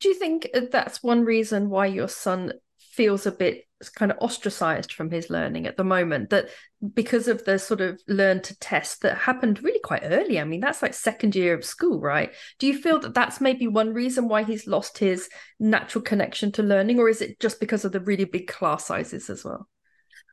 Do 0.00 0.08
you 0.08 0.14
think 0.14 0.48
that's 0.70 1.02
one 1.02 1.24
reason 1.24 1.70
why 1.70 1.86
your 1.86 2.08
son 2.08 2.52
feels 2.98 3.26
a 3.26 3.30
bit 3.30 3.62
kind 3.94 4.10
of 4.10 4.18
ostracized 4.20 4.92
from 4.92 5.08
his 5.08 5.30
learning 5.30 5.68
at 5.68 5.76
the 5.76 5.84
moment 5.84 6.30
that 6.30 6.48
because 6.94 7.28
of 7.28 7.44
the 7.44 7.56
sort 7.56 7.80
of 7.80 8.02
learn 8.08 8.42
to 8.42 8.58
test 8.58 9.02
that 9.02 9.16
happened 9.16 9.62
really 9.62 9.78
quite 9.78 10.02
early. 10.02 10.40
I 10.40 10.42
mean 10.42 10.58
that's 10.58 10.82
like 10.82 10.94
second 10.94 11.36
year 11.36 11.54
of 11.54 11.64
school 11.64 12.00
right? 12.00 12.32
Do 12.58 12.66
you 12.66 12.76
feel 12.76 12.98
that 12.98 13.14
that's 13.14 13.40
maybe 13.40 13.68
one 13.68 13.94
reason 13.94 14.26
why 14.26 14.42
he's 14.42 14.66
lost 14.66 14.98
his 14.98 15.28
natural 15.60 16.02
connection 16.02 16.50
to 16.52 16.62
learning 16.64 16.98
or 16.98 17.08
is 17.08 17.20
it 17.20 17.38
just 17.38 17.60
because 17.60 17.84
of 17.84 17.92
the 17.92 18.00
really 18.00 18.24
big 18.24 18.48
class 18.48 18.86
sizes 18.86 19.30
as 19.30 19.44
well 19.44 19.68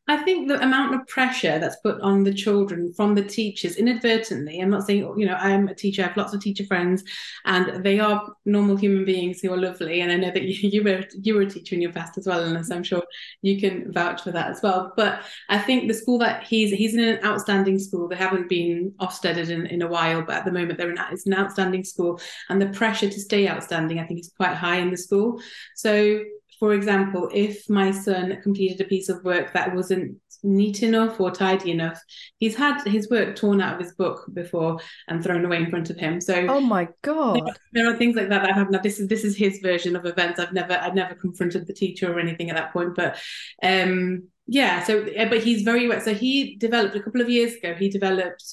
I 0.08 0.18
think 0.18 0.48
the 0.48 0.62
amount 0.62 0.94
of 0.94 1.08
pressure 1.08 1.58
that's 1.58 1.78
put 1.78 2.00
on 2.02 2.24
the 2.24 2.34
children 2.34 2.94
from 2.94 3.16
the 3.16 3.24
teachers 3.24 3.78
inadvertently, 3.78 4.60
I'm 4.60 4.70
not 4.70 4.86
saying, 4.86 5.00
you 5.18 5.26
know, 5.26 5.34
I'm 5.34 5.68
a 5.68 5.74
teacher, 5.74 6.04
I 6.04 6.08
have 6.08 6.18
lots 6.18 6.34
of 6.34 6.42
teacher 6.42 6.64
friends, 6.66 7.04
and 7.46 7.84
they 7.84 8.00
are 8.00 8.32
normal 8.46 8.76
human 8.76 9.04
beings 9.04 9.42
who 9.42 9.52
are 9.52 9.58
lovely. 9.58 10.02
And 10.02 10.12
I 10.12 10.18
know 10.18 10.30
that 10.30 10.44
you, 10.44 10.70
you 10.70 10.84
were 10.84 11.04
you 11.22 11.34
were 11.34 11.42
a 11.42 11.50
teacher 11.50 11.74
in 11.74 11.82
your 11.82 11.92
past 11.92 12.18
as 12.20 12.28
well, 12.28 12.44
and 12.44 12.74
I'm 12.74 12.84
sure 12.84 13.04
you 13.42 13.60
can 13.60 13.92
vouch 13.92 14.22
for 14.22 14.32
that 14.32 14.52
as 14.52 14.62
well. 14.62 14.94
But 14.96 15.24
I 15.50 15.58
think 15.58 15.88
the 15.88 15.94
school 15.94 16.20
that 16.20 16.44
he's 16.44 16.72
he's 16.72 16.94
in 16.94 17.04
an 17.04 17.24
outstanding 17.26 17.80
school. 17.80 18.08
They 18.08 18.16
haven't 18.16 18.48
been 18.48 18.94
Ofsteded 19.00 19.50
in, 19.50 19.66
in 19.66 19.82
a 19.82 19.88
while, 19.88 20.22
but 20.22 20.36
at 20.36 20.46
the 20.46 20.52
moment 20.52 20.78
they're 20.78 20.92
in 20.92 21.00
it's 21.12 21.26
an 21.26 21.34
outstanding 21.34 21.84
school, 21.84 22.20
and 22.50 22.62
the 22.62 22.68
pressure 22.68 23.10
to 23.10 23.20
stay 23.20 23.50
outstanding, 23.50 24.00
I 24.00 24.06
think, 24.06 24.20
is 24.20 24.32
quite 24.38 24.54
high 24.54 24.78
in 24.78 24.92
the 24.92 24.98
school. 24.98 25.42
So 25.76 26.24
for 26.60 26.74
example, 26.74 27.30
if 27.34 27.70
my 27.70 27.92
son 27.92 28.40
completed 28.42 28.82
a 28.82 28.90
piece 28.90 29.10
of 29.10 29.24
work 29.24 29.54
that 29.54 29.76
wasn't 29.76 30.18
neat 30.44 30.84
enough 30.84 31.20
or 31.20 31.32
tidy 31.32 31.72
enough, 31.72 32.02
he's 32.38 32.56
had 32.56 32.82
his 32.84 33.10
work 33.10 33.36
torn 33.36 33.62
out 33.62 33.76
of 33.76 33.80
his 33.80 33.94
book 33.96 34.26
before 34.34 34.80
and 35.08 35.24
thrown 35.24 35.44
away 35.44 35.58
in 35.58 35.70
front 35.70 35.90
of 35.90 35.98
him. 35.98 36.22
So, 36.22 36.48
oh 36.48 36.62
my 36.62 36.88
god, 37.02 37.58
there 37.74 37.90
are 37.90 37.98
things 37.98 38.16
like 38.16 38.30
that 38.30 38.42
that 38.42 38.48
have 38.54 38.68
happened. 38.68 38.84
This 38.84 39.00
is 39.00 39.08
this 39.08 39.24
is 39.24 39.36
his 39.36 39.60
version 39.60 39.96
of 39.96 40.06
events. 40.06 40.40
I've 40.40 40.54
never 40.54 40.74
I've 40.74 40.96
never 40.96 41.16
confronted 41.16 41.68
the 41.68 41.74
teacher 41.74 42.12
or 42.12 42.20
anything 42.20 42.50
at 42.50 42.56
that 42.56 42.74
point, 42.74 42.96
but 42.96 43.18
um, 43.64 44.30
yeah. 44.48 44.84
So, 44.84 45.06
but 45.30 45.44
he's 45.44 45.64
very 45.64 45.88
wet. 45.88 46.04
So 46.04 46.14
he 46.14 46.56
developed 46.58 46.96
a 46.96 47.02
couple 47.02 47.22
of 47.22 47.30
years 47.30 47.56
ago. 47.56 47.74
He 47.74 47.90
developed 47.90 48.44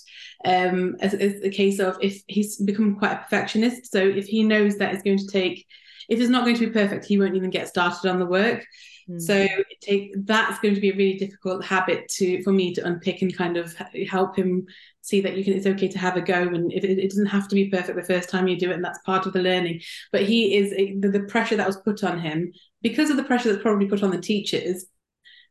um, 0.44 0.96
a, 1.00 1.46
a 1.46 1.50
case 1.50 1.78
of 1.78 1.98
if 2.00 2.22
he's 2.26 2.56
become 2.56 2.96
quite 2.96 3.12
a 3.12 3.16
perfectionist. 3.18 3.92
So 3.92 3.98
if 4.00 4.26
he 4.26 4.42
knows 4.42 4.78
that 4.78 4.94
it's 4.94 5.02
going 5.02 5.18
to 5.18 5.28
take 5.28 5.66
if 6.12 6.20
it's 6.20 6.28
not 6.28 6.44
going 6.44 6.56
to 6.56 6.66
be 6.66 6.72
perfect, 6.72 7.06
he 7.06 7.18
won't 7.18 7.36
even 7.36 7.48
get 7.48 7.68
started 7.68 8.08
on 8.10 8.18
the 8.18 8.26
work. 8.26 8.66
Mm. 9.08 9.20
So 9.20 9.48
take 9.80 10.12
that's 10.26 10.58
going 10.60 10.74
to 10.74 10.80
be 10.80 10.90
a 10.90 10.96
really 10.96 11.18
difficult 11.18 11.64
habit 11.64 12.06
to 12.16 12.42
for 12.42 12.52
me 12.52 12.74
to 12.74 12.86
unpick 12.86 13.22
and 13.22 13.34
kind 13.34 13.56
of 13.56 13.74
help 14.08 14.36
him 14.36 14.66
see 15.00 15.22
that 15.22 15.36
you 15.36 15.42
can 15.42 15.54
it's 15.54 15.66
okay 15.66 15.88
to 15.88 15.98
have 15.98 16.16
a 16.16 16.20
go 16.20 16.42
and 16.42 16.70
it, 16.70 16.84
it 16.84 17.08
doesn't 17.08 17.26
have 17.26 17.48
to 17.48 17.54
be 17.54 17.70
perfect 17.70 17.96
the 17.96 18.14
first 18.14 18.28
time 18.28 18.46
you 18.46 18.58
do 18.58 18.70
it 18.70 18.74
and 18.74 18.84
that's 18.84 19.00
part 19.04 19.26
of 19.26 19.32
the 19.32 19.42
learning 19.42 19.80
but 20.12 20.22
he 20.22 20.54
is 20.54 20.70
the, 21.00 21.08
the 21.08 21.24
pressure 21.24 21.56
that 21.56 21.66
was 21.66 21.78
put 21.78 22.04
on 22.04 22.20
him 22.20 22.52
because 22.82 23.10
of 23.10 23.16
the 23.16 23.24
pressure 23.24 23.50
that's 23.50 23.62
probably 23.62 23.88
put 23.88 24.04
on 24.04 24.12
the 24.12 24.20
teachers 24.20 24.86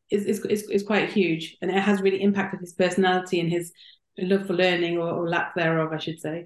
is, 0.09 0.25
is, 0.25 0.45
is, 0.45 0.63
is 0.69 0.83
quite 0.83 1.09
huge 1.09 1.57
and 1.61 1.69
it 1.69 1.81
has 1.81 2.01
really 2.01 2.21
impacted 2.21 2.61
his 2.61 2.73
personality 2.73 3.41
and 3.41 3.51
his 3.51 3.73
love 4.17 4.47
for 4.47 4.53
learning 4.53 4.97
or, 4.97 5.09
or 5.09 5.27
lack 5.27 5.53
thereof 5.55 5.91
i 5.91 5.97
should 5.97 6.19
say 6.21 6.45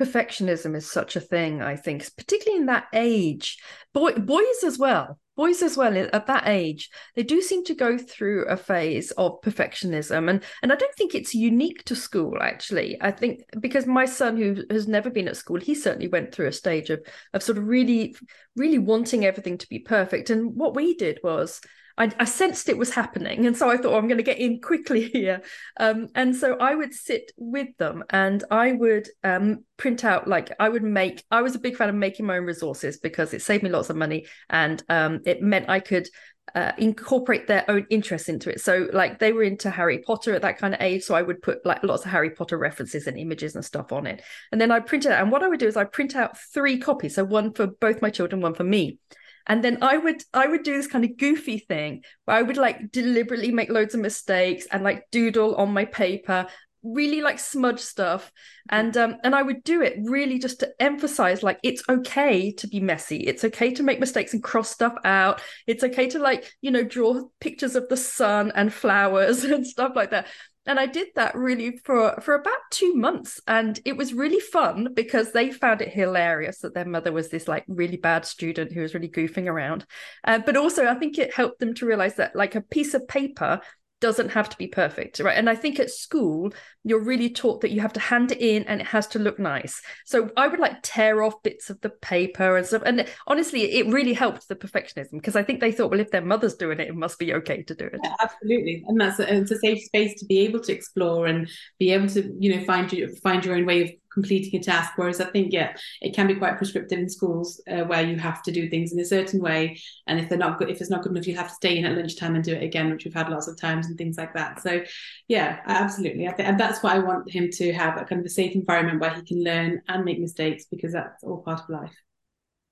perfectionism 0.00 0.74
is 0.74 0.90
such 0.90 1.16
a 1.16 1.20
thing 1.20 1.62
i 1.62 1.76
think 1.76 2.08
particularly 2.16 2.60
in 2.60 2.66
that 2.66 2.86
age. 2.92 3.58
Boy 3.92 4.12
boys 4.12 4.64
as 4.64 4.78
well 4.78 5.18
boys 5.36 5.62
as 5.62 5.76
well 5.76 5.96
at 5.96 6.26
that 6.26 6.46
age 6.46 6.90
they 7.14 7.22
do 7.22 7.40
seem 7.40 7.64
to 7.64 7.74
go 7.74 7.96
through 7.96 8.44
a 8.46 8.56
phase 8.56 9.10
of 9.12 9.40
perfectionism 9.42 10.28
and 10.28 10.42
and 10.62 10.72
i 10.72 10.76
don't 10.76 10.94
think 10.94 11.14
it's 11.14 11.34
unique 11.34 11.84
to 11.84 11.94
school 11.94 12.38
actually. 12.40 12.98
I 13.00 13.10
think 13.10 13.42
because 13.60 13.86
my 13.86 14.04
son 14.04 14.36
who 14.36 14.62
has 14.70 14.88
never 14.88 15.10
been 15.10 15.28
at 15.28 15.36
school 15.36 15.60
he 15.60 15.74
certainly 15.74 16.08
went 16.08 16.34
through 16.34 16.48
a 16.48 16.52
stage 16.52 16.90
of 16.90 17.00
of 17.32 17.42
sort 17.42 17.58
of 17.58 17.66
really 17.66 18.16
really 18.56 18.78
wanting 18.78 19.24
everything 19.24 19.58
to 19.58 19.68
be 19.68 19.78
perfect 19.78 20.30
and 20.30 20.54
what 20.54 20.74
we 20.74 20.94
did 20.94 21.20
was 21.22 21.60
I, 21.98 22.10
I, 22.18 22.24
sensed 22.24 22.68
it 22.68 22.78
was 22.78 22.90
happening. 22.90 23.46
And 23.46 23.56
so 23.56 23.70
I 23.70 23.76
thought, 23.76 23.92
oh, 23.92 23.98
I'm 23.98 24.08
going 24.08 24.18
to 24.18 24.22
get 24.24 24.38
in 24.38 24.60
quickly 24.60 25.08
here. 25.12 25.42
Um, 25.78 26.08
and 26.14 26.34
so 26.34 26.56
I 26.56 26.74
would 26.74 26.94
sit 26.94 27.32
with 27.36 27.76
them 27.78 28.04
and 28.10 28.42
I 28.50 28.72
would 28.72 29.08
um, 29.24 29.64
print 29.76 30.04
out, 30.04 30.28
like, 30.28 30.52
I 30.58 30.68
would 30.68 30.82
make, 30.82 31.24
I 31.30 31.42
was 31.42 31.54
a 31.54 31.60
big 31.60 31.76
fan 31.76 31.88
of 31.88 31.94
making 31.94 32.26
my 32.26 32.38
own 32.38 32.44
resources 32.44 32.98
because 32.98 33.34
it 33.34 33.42
saved 33.42 33.62
me 33.62 33.70
lots 33.70 33.90
of 33.90 33.96
money 33.96 34.26
and 34.48 34.82
um, 34.88 35.20
it 35.24 35.42
meant 35.42 35.68
I 35.68 35.80
could 35.80 36.08
uh, 36.54 36.72
incorporate 36.76 37.46
their 37.46 37.64
own 37.70 37.86
interests 37.88 38.28
into 38.28 38.50
it. 38.50 38.60
So, 38.60 38.88
like, 38.92 39.18
they 39.18 39.32
were 39.32 39.44
into 39.44 39.70
Harry 39.70 39.98
Potter 39.98 40.34
at 40.34 40.42
that 40.42 40.58
kind 40.58 40.74
of 40.74 40.80
age. 40.80 41.04
So 41.04 41.14
I 41.14 41.22
would 41.22 41.40
put 41.40 41.64
like 41.64 41.82
lots 41.84 42.04
of 42.04 42.10
Harry 42.10 42.30
Potter 42.30 42.58
references 42.58 43.06
and 43.06 43.16
images 43.16 43.54
and 43.54 43.64
stuff 43.64 43.92
on 43.92 44.06
it. 44.06 44.22
And 44.50 44.60
then 44.60 44.70
I 44.70 44.80
printed 44.80 45.12
out. 45.12 45.22
And 45.22 45.30
what 45.30 45.42
I 45.42 45.48
would 45.48 45.60
do 45.60 45.68
is 45.68 45.76
I 45.76 45.84
print 45.84 46.16
out 46.16 46.36
three 46.52 46.78
copies. 46.78 47.14
So 47.14 47.24
one 47.24 47.52
for 47.52 47.68
both 47.68 48.02
my 48.02 48.10
children, 48.10 48.42
one 48.42 48.54
for 48.54 48.64
me 48.64 48.98
and 49.46 49.62
then 49.64 49.78
i 49.82 49.96
would 49.96 50.22
i 50.34 50.46
would 50.46 50.62
do 50.62 50.76
this 50.76 50.86
kind 50.86 51.04
of 51.04 51.16
goofy 51.16 51.58
thing 51.58 52.02
where 52.24 52.36
i 52.36 52.42
would 52.42 52.56
like 52.56 52.90
deliberately 52.90 53.50
make 53.50 53.70
loads 53.70 53.94
of 53.94 54.00
mistakes 54.00 54.66
and 54.70 54.82
like 54.84 55.04
doodle 55.10 55.54
on 55.56 55.72
my 55.72 55.84
paper 55.84 56.46
really 56.82 57.20
like 57.20 57.38
smudge 57.38 57.80
stuff. 57.80 58.32
And 58.68 58.96
um 58.96 59.16
and 59.24 59.34
i 59.34 59.42
would 59.42 59.64
do 59.64 59.82
it 59.82 59.96
really 60.04 60.38
just 60.38 60.60
to 60.60 60.72
emphasize 60.80 61.42
like 61.42 61.58
it's 61.62 61.82
okay 61.88 62.52
to 62.52 62.68
be 62.68 62.80
messy. 62.80 63.18
It's 63.18 63.44
okay 63.44 63.72
to 63.74 63.82
make 63.82 64.00
mistakes 64.00 64.34
and 64.34 64.42
cross 64.42 64.70
stuff 64.70 64.94
out. 65.04 65.40
It's 65.66 65.84
okay 65.84 66.08
to 66.10 66.18
like 66.18 66.52
you 66.60 66.70
know 66.70 66.84
draw 66.84 67.22
pictures 67.40 67.76
of 67.76 67.88
the 67.88 67.96
sun 67.96 68.52
and 68.54 68.72
flowers 68.72 69.44
and 69.44 69.66
stuff 69.66 69.92
like 69.94 70.10
that 70.10 70.26
and 70.66 70.78
I 70.78 70.86
did 70.86 71.08
that 71.16 71.34
really 71.34 71.78
for 71.78 72.20
for 72.20 72.34
about 72.34 72.58
two 72.70 72.94
months, 72.94 73.40
and 73.46 73.78
it 73.84 73.96
was 73.96 74.14
really 74.14 74.40
fun 74.40 74.88
because 74.94 75.32
they 75.32 75.50
found 75.50 75.82
it 75.82 75.92
hilarious 75.92 76.58
that 76.58 76.74
their 76.74 76.84
mother 76.84 77.12
was 77.12 77.30
this 77.30 77.48
like 77.48 77.64
really 77.66 77.96
bad 77.96 78.24
student 78.24 78.72
who 78.72 78.80
was 78.80 78.94
really 78.94 79.08
goofing 79.08 79.48
around. 79.48 79.84
Uh, 80.24 80.38
but 80.38 80.56
also, 80.56 80.86
I 80.86 80.94
think 80.94 81.18
it 81.18 81.34
helped 81.34 81.58
them 81.58 81.74
to 81.74 81.86
realize 81.86 82.16
that 82.16 82.36
like 82.36 82.54
a 82.54 82.60
piece 82.60 82.94
of 82.94 83.08
paper 83.08 83.60
doesn't 84.00 84.30
have 84.30 84.48
to 84.50 84.58
be 84.58 84.66
perfect, 84.66 85.20
right? 85.20 85.38
And 85.38 85.48
I 85.48 85.54
think 85.54 85.78
at 85.78 85.90
school, 85.90 86.52
you're 86.84 87.02
really 87.02 87.30
taught 87.30 87.60
that 87.60 87.70
you 87.70 87.80
have 87.80 87.92
to 87.92 88.00
hand 88.00 88.32
it 88.32 88.40
in 88.40 88.64
and 88.64 88.80
it 88.80 88.86
has 88.86 89.06
to 89.08 89.18
look 89.18 89.38
nice. 89.38 89.80
So 90.04 90.30
I 90.36 90.48
would 90.48 90.60
like 90.60 90.78
tear 90.82 91.22
off 91.22 91.42
bits 91.42 91.70
of 91.70 91.80
the 91.80 91.90
paper 91.90 92.56
and 92.56 92.66
stuff. 92.66 92.82
And 92.84 93.06
honestly, 93.26 93.62
it 93.72 93.86
really 93.86 94.14
helped 94.14 94.48
the 94.48 94.56
perfectionism 94.56 95.12
because 95.12 95.36
I 95.36 95.42
think 95.42 95.60
they 95.60 95.72
thought, 95.72 95.90
well, 95.90 96.00
if 96.00 96.10
their 96.10 96.24
mother's 96.24 96.54
doing 96.54 96.80
it, 96.80 96.88
it 96.88 96.96
must 96.96 97.18
be 97.18 97.34
okay 97.34 97.62
to 97.62 97.74
do 97.74 97.84
it. 97.86 98.00
Yeah, 98.02 98.14
absolutely, 98.20 98.84
and 98.88 99.00
that's 99.00 99.18
a, 99.18 99.32
it's 99.32 99.50
a 99.50 99.58
safe 99.58 99.82
space 99.82 100.18
to 100.20 100.26
be 100.26 100.40
able 100.40 100.60
to 100.60 100.72
explore 100.72 101.26
and 101.26 101.48
be 101.78 101.92
able 101.92 102.08
to, 102.08 102.34
you 102.38 102.56
know, 102.56 102.64
find 102.64 102.92
you 102.92 103.14
find 103.22 103.44
your 103.44 103.56
own 103.56 103.66
way 103.66 103.82
of 103.82 103.90
completing 104.12 104.60
a 104.60 104.62
task. 104.62 104.92
Whereas 104.96 105.20
I 105.20 105.26
think, 105.26 105.52
yeah, 105.52 105.74
it 106.00 106.14
can 106.14 106.26
be 106.26 106.34
quite 106.34 106.58
prescriptive 106.58 106.98
in 106.98 107.08
schools 107.08 107.62
uh, 107.70 107.84
where 107.84 108.06
you 108.06 108.16
have 108.18 108.42
to 108.42 108.52
do 108.52 108.68
things 108.68 108.92
in 108.92 109.00
a 109.00 109.04
certain 109.04 109.40
way, 109.40 109.80
and 110.06 110.18
if 110.18 110.28
they're 110.28 110.38
not 110.38 110.58
good, 110.58 110.70
if 110.70 110.80
it's 110.80 110.90
not 110.90 111.02
good 111.02 111.12
enough, 111.12 111.26
you 111.26 111.36
have 111.36 111.48
to 111.48 111.54
stay 111.54 111.78
in 111.78 111.84
at 111.84 111.96
lunchtime 111.96 112.34
and 112.34 112.44
do 112.44 112.54
it 112.54 112.62
again, 112.62 112.90
which 112.90 113.04
we've 113.04 113.14
had 113.14 113.28
lots 113.28 113.48
of 113.48 113.60
times 113.60 113.86
and 113.86 113.96
things 113.96 114.16
like 114.18 114.34
that. 114.34 114.60
So, 114.62 114.82
yeah, 115.28 115.60
absolutely. 115.66 116.26
I 116.26 116.32
think 116.32 116.48
and 116.48 116.60
that's 116.60 116.71
why 116.80 116.94
I 116.94 117.00
want 117.00 117.28
him 117.28 117.50
to 117.50 117.72
have 117.72 118.00
a 118.00 118.04
kind 118.04 118.20
of 118.20 118.26
a 118.26 118.30
safe 118.30 118.54
environment 118.54 119.00
where 119.00 119.12
he 119.12 119.22
can 119.22 119.42
learn 119.42 119.82
and 119.88 120.04
make 120.04 120.20
mistakes 120.20 120.66
because 120.70 120.92
that's 120.92 121.24
all 121.24 121.42
part 121.42 121.60
of 121.60 121.68
life. 121.68 121.94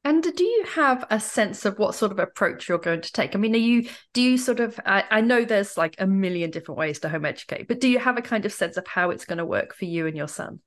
And 0.03 0.23
do 0.23 0.45
you 0.45 0.65
have 0.75 1.05
a 1.11 1.21
sense 1.21 1.67
of 1.67 1.79
what 1.79 1.95
sort 1.95 2.11
of 2.13 2.19
approach 2.19 2.69
you're 2.69 2.79
going 2.79 3.03
to 3.03 3.13
take? 3.13 3.35
I 3.35 3.39
mean, 3.39 3.55
are 3.55 3.59
you 3.59 3.89
do 4.15 4.23
you 4.23 4.39
sort 4.39 4.61
of 4.61 4.81
I, 4.87 5.05
I, 5.11 5.21
know 5.21 5.45
there's 5.45 5.77
like 5.77 5.97
a 5.99 6.07
million 6.07 6.51
different 6.51 6.79
ways 6.79 7.01
to 7.01 7.11
home 7.11 7.27
educate, 7.27 7.69
but 7.69 7.81
do 7.81 7.89
you 7.89 7.99
have 7.99 8.17
a 8.17 8.23
kind 8.23 8.47
of 8.47 8.53
sense 8.53 8.79
of 8.79 8.87
how 8.87 9.11
it's 9.11 9.27
going 9.27 9.39
to 9.39 9.45
work 9.45 9.75
for 9.75 9.85
you 9.85 10.07
and 10.07 10.17
your 10.17 10.29
son? 10.29 10.61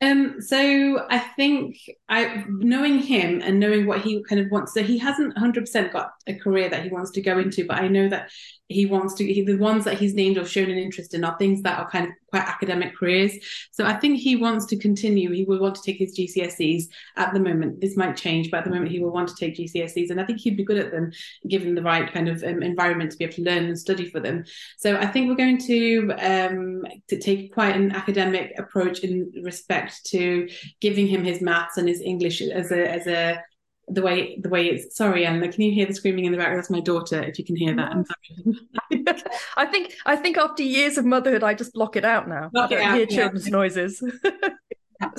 Um, 0.00 0.40
so 0.40 1.06
I 1.08 1.18
think 1.18 1.76
I 2.08 2.44
knowing 2.48 2.98
him 2.98 3.40
and 3.42 3.60
knowing 3.60 3.86
what 3.86 4.00
he 4.00 4.22
kind 4.28 4.40
of 4.40 4.50
wants. 4.50 4.74
So 4.74 4.82
he 4.82 4.98
hasn't 4.98 5.36
100% 5.36 5.92
got 5.92 6.10
a 6.26 6.34
career 6.34 6.68
that 6.68 6.82
he 6.82 6.90
wants 6.90 7.12
to 7.12 7.22
go 7.22 7.38
into, 7.38 7.66
but 7.66 7.80
I 7.80 7.88
know 7.88 8.08
that 8.08 8.30
he 8.68 8.84
wants 8.86 9.14
to. 9.14 9.24
He, 9.24 9.42
the 9.42 9.56
ones 9.56 9.84
that 9.84 9.98
he's 9.98 10.14
named 10.14 10.36
or 10.36 10.44
shown 10.44 10.70
an 10.70 10.76
interest 10.76 11.14
in 11.14 11.24
are 11.24 11.38
things 11.38 11.62
that 11.62 11.78
are 11.78 11.88
kind 11.88 12.08
of 12.08 12.12
quite 12.34 12.48
academic 12.48 12.96
careers. 12.96 13.32
So 13.70 13.84
I 13.84 13.94
think 13.94 14.18
he 14.18 14.34
wants 14.34 14.66
to 14.66 14.76
continue. 14.76 15.30
He 15.30 15.44
will 15.44 15.60
want 15.60 15.76
to 15.76 15.82
take 15.82 15.98
his 15.98 16.18
GCSEs 16.18 16.88
at 17.16 17.32
the 17.32 17.38
moment. 17.38 17.80
This 17.80 17.96
might 17.96 18.16
change, 18.16 18.50
but 18.50 18.58
at 18.58 18.64
the 18.64 18.70
moment 18.70 18.90
he 18.90 18.98
will 18.98 19.12
want 19.12 19.28
to 19.28 19.36
take 19.36 19.56
GCSEs, 19.56 20.10
and 20.10 20.20
I 20.20 20.24
think 20.24 20.40
he'd 20.40 20.56
be 20.56 20.64
good 20.64 20.78
at 20.78 20.90
them, 20.90 21.12
given 21.46 21.76
the 21.76 21.82
right 21.82 22.12
kind 22.12 22.28
of 22.28 22.42
um, 22.42 22.60
environment 22.62 23.12
to 23.12 23.18
be 23.18 23.24
able 23.24 23.34
to 23.34 23.42
learn 23.42 23.66
and 23.66 23.78
study 23.78 24.10
for 24.10 24.18
them. 24.18 24.44
So 24.78 24.96
I 24.96 25.06
think 25.06 25.28
we're 25.28 25.44
going 25.46 25.58
to 25.58 26.12
um, 26.18 26.82
to 27.08 27.18
take 27.20 27.54
quite 27.54 27.76
an 27.76 27.92
academic 27.92 28.54
approach 28.58 29.00
in 29.00 29.30
respect 29.44 30.04
to 30.06 30.48
giving 30.80 31.06
him 31.06 31.22
his 31.22 31.40
maths 31.40 31.76
and 31.76 31.88
his 31.88 32.00
English 32.00 32.40
as 32.40 32.72
a 32.72 32.90
as 32.90 33.06
a 33.06 33.40
the 33.88 34.02
way 34.02 34.38
the 34.40 34.48
way 34.48 34.66
it's 34.66 34.96
sorry 34.96 35.26
Anna 35.26 35.48
can 35.48 35.62
you 35.62 35.72
hear 35.72 35.86
the 35.86 35.94
screaming 35.94 36.24
in 36.24 36.32
the 36.32 36.38
background? 36.38 36.58
That's 36.58 36.70
my 36.70 36.80
daughter 36.80 37.22
if 37.22 37.38
you 37.38 37.44
can 37.44 37.56
hear 37.56 37.74
that. 37.76 39.24
I 39.56 39.66
think 39.66 39.94
I 40.06 40.16
think 40.16 40.36
after 40.38 40.62
years 40.62 40.98
of 40.98 41.04
motherhood 41.04 41.42
I 41.42 41.54
just 41.54 41.72
block 41.72 41.96
it 41.96 42.04
out 42.04 42.28
now. 42.28 42.48
Block 42.52 42.72
I 42.72 42.74
don't 42.74 42.86
out, 42.86 42.96
hear 42.96 43.06
children's 43.06 43.48
noises. 43.48 44.02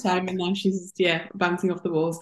Time 0.02 0.28
and 0.28 0.38
now 0.38 0.54
she's 0.56 0.94
yeah 0.98 1.28
bouncing 1.36 1.72
off 1.72 1.84
the 1.84 1.92
walls. 1.92 2.20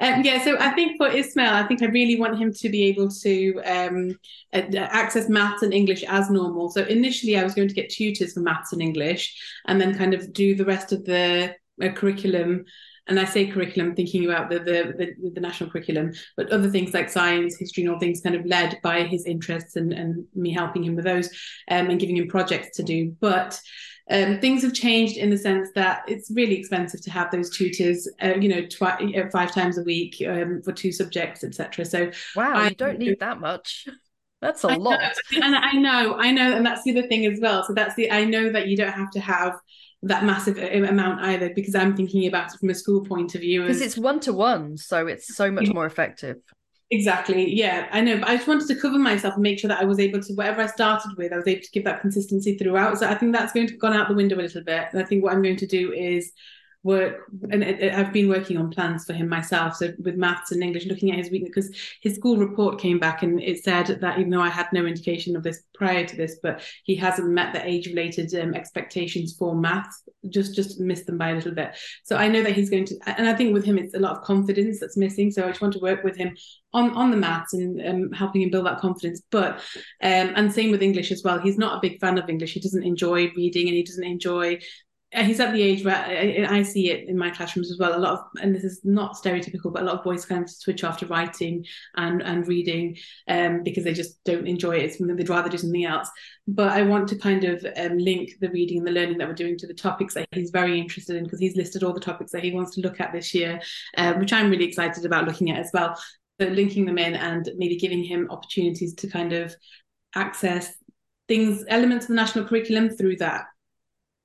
Um, 0.00 0.22
yeah 0.22 0.44
so 0.44 0.58
I 0.58 0.70
think 0.72 0.98
for 0.98 1.08
Ismail 1.08 1.54
I 1.54 1.66
think 1.66 1.82
I 1.82 1.86
really 1.86 2.20
want 2.20 2.38
him 2.38 2.52
to 2.52 2.68
be 2.68 2.84
able 2.88 3.08
to 3.08 3.60
um, 3.64 4.18
access 4.52 5.28
maths 5.28 5.62
and 5.62 5.72
English 5.72 6.04
as 6.04 6.28
normal. 6.28 6.68
So 6.70 6.82
initially 6.82 7.38
I 7.38 7.44
was 7.44 7.54
going 7.54 7.68
to 7.68 7.74
get 7.74 7.88
tutors 7.88 8.34
for 8.34 8.40
maths 8.40 8.72
and 8.72 8.82
English 8.82 9.34
and 9.66 9.80
then 9.80 9.96
kind 9.96 10.12
of 10.12 10.32
do 10.32 10.54
the 10.54 10.66
rest 10.66 10.92
of 10.92 11.04
the 11.06 11.54
uh, 11.82 11.88
curriculum 11.90 12.66
and 13.08 13.20
I 13.20 13.24
say 13.24 13.46
curriculum, 13.46 13.94
thinking 13.94 14.24
about 14.24 14.50
the, 14.50 14.58
the, 14.58 14.94
the 14.96 15.30
the 15.30 15.40
national 15.40 15.70
curriculum, 15.70 16.12
but 16.36 16.50
other 16.50 16.70
things 16.70 16.92
like 16.92 17.08
science, 17.08 17.56
history, 17.56 17.84
and 17.84 17.92
all 17.92 18.00
things 18.00 18.20
kind 18.20 18.34
of 18.34 18.44
led 18.46 18.78
by 18.82 19.04
his 19.04 19.24
interests 19.26 19.76
and 19.76 19.92
and 19.92 20.24
me 20.34 20.52
helping 20.52 20.84
him 20.84 20.96
with 20.96 21.04
those, 21.04 21.28
um, 21.70 21.88
and 21.88 22.00
giving 22.00 22.16
him 22.16 22.28
projects 22.28 22.76
to 22.76 22.82
do. 22.82 23.14
But 23.20 23.60
um, 24.08 24.40
things 24.40 24.62
have 24.62 24.72
changed 24.72 25.16
in 25.16 25.30
the 25.30 25.38
sense 25.38 25.70
that 25.74 26.04
it's 26.06 26.30
really 26.30 26.56
expensive 26.56 27.02
to 27.02 27.10
have 27.10 27.30
those 27.30 27.50
tutors, 27.50 28.08
uh, 28.22 28.34
you 28.40 28.48
know, 28.48 28.66
twi- 28.66 29.12
uh, 29.16 29.28
five 29.32 29.52
times 29.52 29.78
a 29.78 29.82
week 29.82 30.22
um, 30.28 30.62
for 30.62 30.72
two 30.72 30.92
subjects, 30.92 31.42
etc. 31.42 31.84
So 31.84 32.10
wow, 32.36 32.54
I, 32.54 32.68
you 32.68 32.74
don't 32.76 32.98
need 32.98 33.18
that 33.20 33.40
much. 33.40 33.88
That's 34.40 34.64
a 34.64 34.68
I 34.68 34.76
lot. 34.76 35.00
Know, 35.32 35.40
and 35.42 35.56
I 35.56 35.72
know, 35.72 36.14
I 36.14 36.30
know, 36.30 36.56
and 36.56 36.64
that's 36.64 36.84
the 36.84 36.96
other 36.96 37.08
thing 37.08 37.26
as 37.26 37.40
well. 37.40 37.64
So 37.64 37.72
that's 37.72 37.94
the 37.96 38.12
I 38.12 38.24
know 38.24 38.52
that 38.52 38.68
you 38.68 38.76
don't 38.76 38.92
have 38.92 39.10
to 39.12 39.20
have 39.20 39.54
that 40.02 40.24
massive 40.24 40.58
uh, 40.58 40.86
amount 40.86 41.22
either 41.22 41.50
because 41.54 41.74
I'm 41.74 41.96
thinking 41.96 42.26
about 42.26 42.52
it 42.52 42.58
from 42.58 42.70
a 42.70 42.74
school 42.74 43.04
point 43.04 43.34
of 43.34 43.40
view. 43.40 43.62
Because 43.62 43.80
it's 43.80 43.96
one 43.96 44.20
to 44.20 44.32
one, 44.32 44.76
so 44.76 45.06
it's 45.06 45.34
so 45.34 45.50
much 45.50 45.68
more 45.72 45.86
effective. 45.86 46.36
Exactly. 46.90 47.52
Yeah, 47.52 47.88
I 47.90 48.00
know. 48.00 48.18
But 48.18 48.28
I 48.28 48.36
just 48.36 48.46
wanted 48.46 48.68
to 48.68 48.76
cover 48.76 48.98
myself 48.98 49.34
and 49.34 49.42
make 49.42 49.58
sure 49.58 49.68
that 49.68 49.80
I 49.80 49.84
was 49.84 49.98
able 49.98 50.20
to, 50.20 50.34
whatever 50.34 50.62
I 50.62 50.66
started 50.66 51.10
with, 51.16 51.32
I 51.32 51.36
was 51.36 51.48
able 51.48 51.62
to 51.62 51.70
give 51.72 51.84
that 51.84 52.00
consistency 52.00 52.56
throughout. 52.56 52.98
So 52.98 53.08
I 53.08 53.14
think 53.16 53.32
that's 53.32 53.52
going 53.52 53.66
to 53.66 53.72
have 53.72 53.80
gone 53.80 53.94
out 53.94 54.08
the 54.08 54.14
window 54.14 54.36
a 54.36 54.42
little 54.42 54.62
bit. 54.62 54.86
And 54.92 55.02
I 55.02 55.04
think 55.04 55.24
what 55.24 55.32
I'm 55.32 55.42
going 55.42 55.56
to 55.56 55.66
do 55.66 55.92
is 55.92 56.30
work 56.82 57.24
and 57.50 57.64
I've 57.64 58.12
been 58.12 58.28
working 58.28 58.56
on 58.58 58.70
plans 58.70 59.04
for 59.04 59.12
him 59.12 59.28
myself 59.28 59.74
so 59.74 59.92
with 59.98 60.16
maths 60.16 60.52
and 60.52 60.62
English 60.62 60.86
looking 60.86 61.10
at 61.10 61.18
his 61.18 61.30
weakness 61.30 61.50
because 61.52 61.76
his 62.00 62.14
school 62.14 62.36
report 62.36 62.78
came 62.78 62.98
back 62.98 63.22
and 63.22 63.40
it 63.40 63.64
said 63.64 63.98
that 64.00 64.18
even 64.18 64.30
though 64.30 64.40
I 64.40 64.50
had 64.50 64.68
no 64.72 64.86
indication 64.86 65.36
of 65.36 65.42
this 65.42 65.62
prior 65.74 66.06
to 66.06 66.16
this 66.16 66.38
but 66.42 66.62
he 66.84 66.94
hasn't 66.94 67.28
met 67.28 67.52
the 67.52 67.66
age 67.66 67.88
related 67.88 68.32
um, 68.40 68.54
expectations 68.54 69.34
for 69.36 69.56
maths 69.56 70.02
just 70.28 70.54
just 70.54 70.80
missed 70.80 71.06
them 71.06 71.18
by 71.18 71.30
a 71.30 71.34
little 71.34 71.54
bit. 71.54 71.76
So 72.04 72.16
I 72.16 72.28
know 72.28 72.42
that 72.42 72.52
he's 72.52 72.70
going 72.70 72.84
to 72.86 72.98
and 73.06 73.28
I 73.28 73.34
think 73.34 73.52
with 73.52 73.64
him 73.64 73.78
it's 73.78 73.94
a 73.94 74.00
lot 74.00 74.16
of 74.16 74.22
confidence 74.22 74.80
that's 74.80 74.96
missing 74.96 75.30
so 75.30 75.44
I 75.44 75.48
just 75.48 75.60
want 75.60 75.74
to 75.74 75.80
work 75.80 76.04
with 76.04 76.16
him 76.16 76.36
on 76.72 76.90
on 76.90 77.10
the 77.10 77.16
maths 77.16 77.52
and 77.54 77.80
um, 77.86 78.12
helping 78.12 78.42
him 78.42 78.50
build 78.50 78.66
that 78.66 78.78
confidence. 78.78 79.22
But 79.30 79.56
um, 80.02 80.32
and 80.36 80.52
same 80.52 80.70
with 80.70 80.82
English 80.82 81.10
as 81.12 81.22
well 81.24 81.40
he's 81.40 81.58
not 81.58 81.76
a 81.76 81.80
big 81.80 82.00
fan 82.00 82.18
of 82.18 82.28
English 82.28 82.52
he 82.52 82.60
doesn't 82.60 82.84
enjoy 82.84 83.32
reading 83.36 83.68
and 83.68 83.76
he 83.76 83.82
doesn't 83.82 84.04
enjoy 84.04 84.58
he's 85.12 85.40
at 85.40 85.52
the 85.52 85.62
age 85.62 85.84
where 85.84 85.96
I, 85.96 86.46
I, 86.50 86.62
see 86.62 86.90
it 86.90 87.08
in 87.08 87.16
my 87.16 87.30
classrooms 87.30 87.70
as 87.70 87.78
well. 87.78 87.96
A 87.96 87.98
lot 87.98 88.12
of, 88.14 88.20
and 88.42 88.54
this 88.54 88.64
is 88.64 88.80
not 88.84 89.14
stereotypical, 89.14 89.72
but 89.72 89.82
a 89.82 89.84
lot 89.84 89.98
of 89.98 90.04
boys 90.04 90.26
kind 90.26 90.42
of 90.42 90.50
switch 90.50 90.82
off 90.84 90.98
to 90.98 91.06
writing 91.06 91.64
and 91.96 92.22
and 92.22 92.46
reading 92.46 92.96
um, 93.28 93.62
because 93.62 93.84
they 93.84 93.94
just 93.94 94.22
don't 94.24 94.48
enjoy 94.48 94.76
it. 94.76 94.84
It's 94.84 94.98
something 94.98 95.14
they'd 95.16 95.28
rather 95.28 95.48
do 95.48 95.58
something 95.58 95.84
else. 95.84 96.10
But 96.48 96.72
I 96.72 96.82
want 96.82 97.08
to 97.08 97.18
kind 97.18 97.44
of 97.44 97.64
um, 97.76 97.98
link 97.98 98.32
the 98.40 98.50
reading 98.50 98.78
and 98.78 98.86
the 98.86 98.92
learning 98.92 99.18
that 99.18 99.28
we're 99.28 99.34
doing 99.34 99.56
to 99.58 99.66
the 99.66 99.74
topics 99.74 100.14
that 100.14 100.28
he's 100.32 100.50
very 100.50 100.78
interested 100.78 101.16
in 101.16 101.24
because 101.24 101.40
he's 101.40 101.56
listed 101.56 101.84
all 101.84 101.94
the 101.94 102.00
topics 102.00 102.32
that 102.32 102.44
he 102.44 102.52
wants 102.52 102.74
to 102.74 102.80
look 102.80 103.00
at 103.00 103.12
this 103.12 103.32
year, 103.32 103.60
um, 103.96 104.18
which 104.18 104.32
I'm 104.32 104.50
really 104.50 104.66
excited 104.66 105.04
about 105.04 105.26
looking 105.26 105.50
at 105.50 105.60
as 105.60 105.70
well. 105.72 105.96
So 106.40 106.48
linking 106.48 106.84
them 106.84 106.98
in 106.98 107.14
and 107.14 107.48
maybe 107.56 107.76
giving 107.76 108.04
him 108.04 108.28
opportunities 108.30 108.94
to 108.96 109.08
kind 109.08 109.32
of 109.32 109.54
access 110.14 110.74
things, 111.28 111.64
elements 111.68 112.04
of 112.04 112.08
the 112.08 112.14
national 112.14 112.44
curriculum 112.44 112.90
through 112.90 113.16
that 113.16 113.44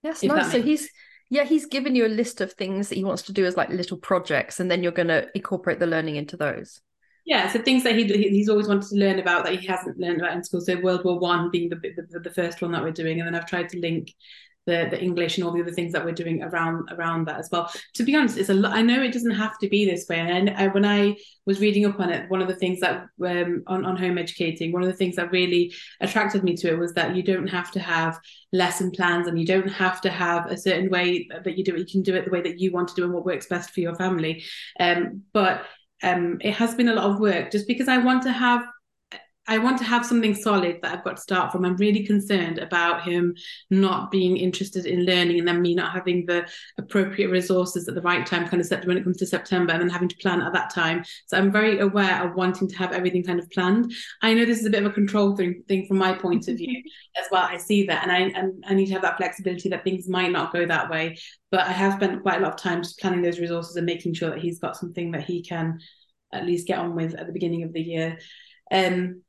Yes, 0.04 0.26
nice. 0.26 0.50
So 0.52 0.62
he's 0.62 0.90
Yeah, 1.30 1.46
he's 1.46 1.66
given 1.66 1.96
you 1.96 2.06
a 2.06 2.10
list 2.10 2.42
of 2.42 2.54
things 2.54 2.90
that 2.90 2.96
he 2.96 3.04
wants 3.06 3.24
to 3.24 3.34
do 3.34 3.46
as 3.46 3.56
like 3.58 3.70
little 3.70 3.98
projects, 3.98 4.60
and 4.60 4.70
then 4.70 4.84
you're 4.84 4.92
going 4.92 5.08
to 5.08 5.30
incorporate 5.34 5.80
the 5.80 5.88
learning 5.88 6.18
into 6.18 6.38
those. 6.38 6.82
Yeah, 7.24 7.52
so 7.52 7.62
things 7.62 7.84
that 7.84 7.96
he 7.96 8.06
he's 8.06 8.50
always 8.50 8.68
wanted 8.68 8.90
to 8.90 8.96
learn 8.96 9.20
about 9.20 9.46
that 9.46 9.60
he 9.60 9.68
hasn't 9.68 10.00
learned 10.00 10.22
about 10.22 10.36
in 10.36 10.44
school. 10.44 10.62
So 10.62 10.80
World 10.80 11.06
War 11.06 11.20
One 11.20 11.52
being 11.52 11.70
the, 11.70 11.76
the 11.76 12.20
the 12.20 12.32
first 12.32 12.62
one 12.62 12.72
that 12.72 12.82
we're 12.84 12.92
doing, 12.92 13.20
and 13.20 13.28
then 13.28 13.36
I've 13.36 13.46
tried 13.46 13.70
to 13.70 13.80
link 13.80 14.12
the 14.66 14.88
the 14.90 15.02
English 15.02 15.38
and 15.38 15.46
all 15.46 15.52
the 15.52 15.62
other 15.62 15.72
things 15.72 15.94
that 15.94 16.06
we're 16.06 16.12
doing 16.12 16.44
around 16.44 16.90
around 16.92 17.28
that 17.28 17.40
as 17.40 17.50
well. 17.52 17.72
To 17.96 18.04
be 18.04 18.16
honest, 18.16 18.38
it's 18.38 18.50
a 18.50 18.54
lot. 18.54 18.74
I 18.74 18.82
know 18.82 19.02
it 19.02 19.14
doesn't 19.14 19.32
have 19.32 19.58
to 19.60 19.70
be 19.70 19.86
this 19.86 20.08
way. 20.08 20.20
And 20.20 20.50
I, 20.52 20.68
when 20.68 20.86
I 20.86 21.18
was 21.46 21.60
reading 21.60 21.86
up 21.86 22.00
on 22.00 22.10
it, 22.10 22.30
one 22.30 22.42
of 22.42 22.48
the 22.48 22.56
things 22.56 22.80
that 22.82 23.08
um, 23.26 23.64
on 23.68 23.86
on 23.86 23.98
home 23.98 24.18
educating, 24.18 24.72
one 24.72 24.84
of 24.84 24.90
the 24.90 24.96
things 24.96 25.16
that 25.16 25.32
really 25.32 25.74
attracted 26.00 26.44
me 26.44 26.56
to 26.58 26.70
it 26.70 26.80
was 26.80 26.94
that 26.94 27.16
you 27.16 27.24
don't 27.24 27.48
have 27.48 27.72
to 27.72 27.80
have 27.80 28.20
lesson 28.54 28.92
plans 28.92 29.28
and 29.28 29.40
you 29.40 29.46
don't 29.46 29.70
have 29.70 30.02
to 30.02 30.10
have 30.10 30.46
a 30.48 30.58
certain 30.58 30.90
way 30.90 31.28
that 31.44 31.58
you 31.58 31.64
do 31.64 31.76
it. 31.76 31.80
You 31.80 31.86
can 31.86 32.04
do 32.04 32.16
it 32.16 32.26
the 32.26 32.32
way 32.32 32.42
that 32.42 32.60
you 32.60 32.72
want 32.72 32.90
to 32.90 32.96
do 32.96 33.04
and 33.04 33.14
what 33.14 33.26
works 33.26 33.48
best 33.48 33.72
for 33.72 33.80
your 33.80 33.96
family. 33.96 34.44
Um, 34.80 35.24
but 35.34 35.66
um, 36.04 36.38
it 36.42 36.54
has 36.54 36.76
been 36.76 36.90
a 36.90 36.96
lot 36.96 37.12
of 37.12 37.20
work 37.20 37.52
just 37.52 37.68
because 37.68 37.88
I 37.88 37.98
want 37.98 38.24
to 38.24 38.32
have 38.32 38.64
I 39.48 39.58
want 39.58 39.80
to 39.80 39.84
have 39.84 40.06
something 40.06 40.36
solid 40.36 40.78
that 40.82 40.94
I've 40.94 41.04
got 41.04 41.16
to 41.16 41.22
start 41.22 41.52
from. 41.52 41.66
I'm 41.66 41.76
really 41.78 42.06
concerned 42.06 42.60
about 42.60 43.04
him 43.04 43.36
not 43.72 44.12
being 44.12 44.38
interested 44.38 44.86
in 44.86 45.04
learning 45.04 45.40
and 45.40 45.48
then 45.48 45.64
me 45.64 45.74
not 45.74 45.94
having 45.94 46.28
the 46.28 46.48
appropriate 46.78 47.30
resources 47.30 47.88
at 47.88 47.96
the 47.96 48.02
right 48.02 48.26
time, 48.26 48.48
kind 48.48 48.62
of 48.62 48.86
when 48.86 48.98
it 48.98 49.04
comes 49.04 49.18
to 49.18 49.26
September, 49.26 49.74
and 49.74 49.82
then 49.82 49.90
having 49.90 50.10
to 50.10 50.16
plan 50.18 50.42
at 50.42 50.54
that 50.54 50.70
time. 50.70 51.04
So 51.26 51.38
I'm 51.38 51.52
very 51.52 51.80
aware 51.80 52.24
of 52.24 52.36
wanting 52.36 52.68
to 52.68 52.78
have 52.78 52.92
everything 52.92 53.24
kind 53.24 53.40
of 53.40 53.50
planned. 53.50 53.92
I 54.22 54.36
know 54.36 54.46
this 54.46 54.60
is 54.60 54.66
a 54.68 54.70
bit 54.70 54.86
of 54.86 54.92
a 54.92 54.94
control 54.94 55.36
thing, 55.36 55.64
thing 55.68 55.88
from 55.88 55.98
my 55.98 56.14
point 56.14 56.48
of 56.48 56.58
view 56.58 56.84
as 57.20 57.26
well. 57.32 57.44
I 57.44 57.58
see 57.58 57.88
that, 57.88 58.04
and 58.04 58.12
I 58.12 58.20
and 58.40 58.64
I 58.68 58.76
need 58.76 58.86
to 58.88 58.94
have 58.94 59.02
that 59.02 59.18
flexibility 59.18 59.70
that 59.70 59.84
things 59.84 60.08
might 60.08 60.32
not 60.32 60.54
go 60.54 60.68
that 60.68 60.90
way. 60.92 61.18
But 61.50 61.62
I 61.62 61.72
have 61.72 61.94
spent 61.94 62.22
quite 62.22 62.40
a 62.40 62.44
lot 62.44 62.54
of 62.54 62.60
time 62.60 62.84
just 62.84 63.00
planning 63.00 63.24
those 63.24 63.40
resources 63.40 63.76
and 63.76 63.88
making 63.88 64.14
sure 64.14 64.30
that 64.30 64.40
he's 64.40 64.60
got 64.60 64.78
something 64.78 65.12
that 65.12 65.24
he 65.24 65.42
can 65.42 65.80
at 66.32 66.46
least 66.46 66.68
get 66.68 66.78
on 66.78 66.96
with 66.96 67.16
at 67.16 67.26
the 67.26 67.34
beginning 67.34 67.64
of 67.64 67.74
the 67.74 67.82
year. 67.82 68.20
Um, 68.72 69.24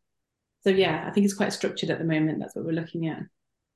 so 0.64 0.70
yeah, 0.70 1.04
I 1.06 1.10
think 1.10 1.24
it's 1.24 1.34
quite 1.34 1.52
structured 1.52 1.90
at 1.90 1.98
the 1.98 2.04
moment. 2.04 2.38
That's 2.40 2.54
what 2.54 2.64
we're 2.64 2.72
looking 2.72 3.08
at. 3.08 3.22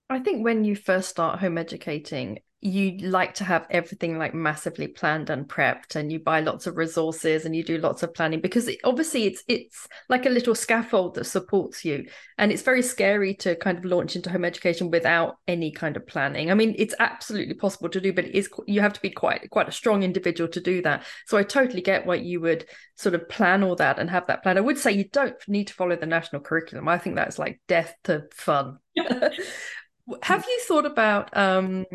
I 0.08 0.20
think 0.20 0.44
when 0.44 0.64
you 0.64 0.76
first 0.76 1.08
start 1.08 1.40
home 1.40 1.58
educating, 1.58 2.38
you 2.62 2.96
like 2.98 3.34
to 3.34 3.44
have 3.44 3.66
everything 3.70 4.18
like 4.18 4.34
massively 4.34 4.88
planned 4.88 5.28
and 5.28 5.46
prepped 5.46 5.94
and 5.94 6.10
you 6.10 6.18
buy 6.18 6.40
lots 6.40 6.66
of 6.66 6.76
resources 6.76 7.44
and 7.44 7.54
you 7.54 7.62
do 7.62 7.76
lots 7.76 8.02
of 8.02 8.14
planning 8.14 8.40
because 8.40 8.66
it, 8.66 8.78
obviously 8.82 9.24
it's 9.24 9.44
it's 9.46 9.86
like 10.08 10.24
a 10.24 10.30
little 10.30 10.54
scaffold 10.54 11.14
that 11.14 11.24
supports 11.24 11.84
you. 11.84 12.06
And 12.38 12.50
it's 12.50 12.62
very 12.62 12.82
scary 12.82 13.34
to 13.36 13.56
kind 13.56 13.76
of 13.76 13.84
launch 13.84 14.16
into 14.16 14.30
home 14.30 14.44
education 14.44 14.90
without 14.90 15.36
any 15.46 15.70
kind 15.70 15.96
of 15.96 16.06
planning. 16.06 16.50
I 16.50 16.54
mean 16.54 16.74
it's 16.78 16.94
absolutely 16.98 17.54
possible 17.54 17.90
to 17.90 18.00
do 18.00 18.12
but 18.12 18.24
it 18.24 18.34
is 18.34 18.48
you 18.66 18.80
have 18.80 18.94
to 18.94 19.02
be 19.02 19.10
quite 19.10 19.50
quite 19.50 19.68
a 19.68 19.72
strong 19.72 20.02
individual 20.02 20.48
to 20.50 20.60
do 20.60 20.80
that. 20.82 21.04
So 21.26 21.36
i 21.36 21.42
totally 21.42 21.82
get 21.82 22.06
why 22.06 22.16
you 22.16 22.40
would 22.40 22.64
sort 22.94 23.14
of 23.14 23.28
plan 23.28 23.62
all 23.62 23.76
that 23.76 23.98
and 23.98 24.08
have 24.08 24.26
that 24.28 24.42
plan. 24.42 24.56
I 24.56 24.62
would 24.62 24.78
say 24.78 24.92
you 24.92 25.04
don't 25.12 25.36
need 25.46 25.66
to 25.66 25.74
follow 25.74 25.96
the 25.96 26.06
national 26.06 26.40
curriculum. 26.40 26.88
I 26.88 26.96
think 26.96 27.16
that's 27.16 27.38
like 27.38 27.60
death 27.68 27.94
to 28.04 28.24
fun 28.32 28.78
Have 30.22 30.44
you 30.46 30.60
thought 30.66 30.86
about 30.86 31.36
um, 31.36 31.86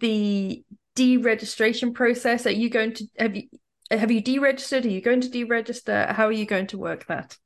the 0.00 0.64
deregistration 0.96 1.94
process? 1.94 2.46
Are 2.46 2.50
you 2.50 2.68
going 2.68 2.94
to 2.94 3.06
have 3.18 3.36
you 3.36 3.44
have 3.90 4.10
you 4.10 4.22
deregistered? 4.22 4.84
Are 4.84 4.88
you 4.88 5.00
going 5.00 5.20
to 5.20 5.28
deregister? 5.28 6.12
How 6.12 6.26
are 6.26 6.32
you 6.32 6.46
going 6.46 6.68
to 6.68 6.78
work 6.78 7.06
that? 7.06 7.36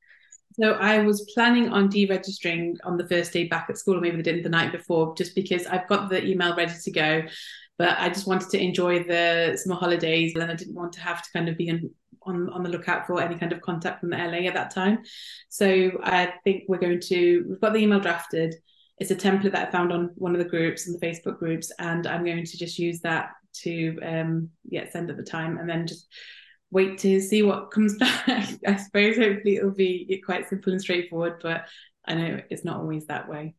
So 0.53 0.71
I 0.73 0.99
was 0.99 1.29
planning 1.33 1.69
on 1.69 1.89
deregistering 1.89 2.75
on 2.85 2.97
the 2.97 3.07
first 3.07 3.33
day 3.33 3.47
back 3.47 3.67
at 3.69 3.77
school, 3.77 3.97
or 3.97 4.01
maybe 4.01 4.21
the 4.21 4.49
night 4.49 4.71
before, 4.71 5.13
just 5.15 5.35
because 5.35 5.67
I've 5.67 5.87
got 5.87 6.09
the 6.09 6.25
email 6.25 6.55
ready 6.55 6.73
to 6.81 6.91
go. 6.91 7.23
But 7.77 7.97
I 7.99 8.07
just 8.07 8.25
wanted 8.25 8.49
to 8.51 8.63
enjoy 8.63 9.03
the 9.03 9.59
summer 9.61 9.75
holidays, 9.75 10.33
and 10.33 10.49
I 10.49 10.55
didn't 10.55 10.75
want 10.75 10.93
to 10.93 11.01
have 11.01 11.21
to 11.21 11.29
kind 11.33 11.49
of 11.49 11.57
be 11.57 11.67
in, 11.67 11.91
on 12.21 12.49
on 12.49 12.63
the 12.63 12.69
lookout 12.69 13.05
for 13.05 13.21
any 13.21 13.35
kind 13.37 13.51
of 13.51 13.61
contact 13.61 13.99
from 13.99 14.11
the 14.11 14.17
LA 14.17 14.47
at 14.47 14.53
that 14.53 14.73
time. 14.73 14.99
So 15.49 15.91
I 16.03 16.33
think 16.43 16.63
we're 16.67 16.77
going 16.77 17.01
to 17.01 17.45
we've 17.49 17.61
got 17.61 17.73
the 17.73 17.79
email 17.79 17.99
drafted 17.99 18.55
it's 18.97 19.11
a 19.11 19.15
template 19.15 19.51
that 19.51 19.67
I 19.67 19.71
found 19.71 19.91
on 19.91 20.11
one 20.15 20.33
of 20.33 20.39
the 20.39 20.49
groups 20.49 20.87
in 20.87 20.93
the 20.93 21.05
Facebook 21.05 21.37
groups, 21.37 21.71
and 21.79 22.07
I'm 22.07 22.23
going 22.23 22.45
to 22.45 22.57
just 22.57 22.79
use 22.79 23.01
that 23.01 23.31
to 23.63 23.99
um, 24.01 24.49
yeah 24.69 24.89
send 24.89 25.09
at 25.09 25.17
the 25.17 25.23
time, 25.23 25.57
and 25.57 25.69
then 25.69 25.87
just 25.87 26.07
wait 26.71 26.97
to 26.99 27.21
see 27.21 27.43
what 27.43 27.71
comes 27.71 27.97
back. 27.99 28.49
I 28.65 28.75
suppose 28.77 29.17
hopefully 29.17 29.57
it'll 29.57 29.71
be 29.71 30.21
quite 30.25 30.47
simple 30.49 30.71
and 30.71 30.81
straightforward, 30.81 31.39
but 31.41 31.65
I 32.05 32.15
know 32.15 32.41
it's 32.49 32.65
not 32.65 32.77
always 32.77 33.07
that 33.07 33.27
way. 33.27 33.55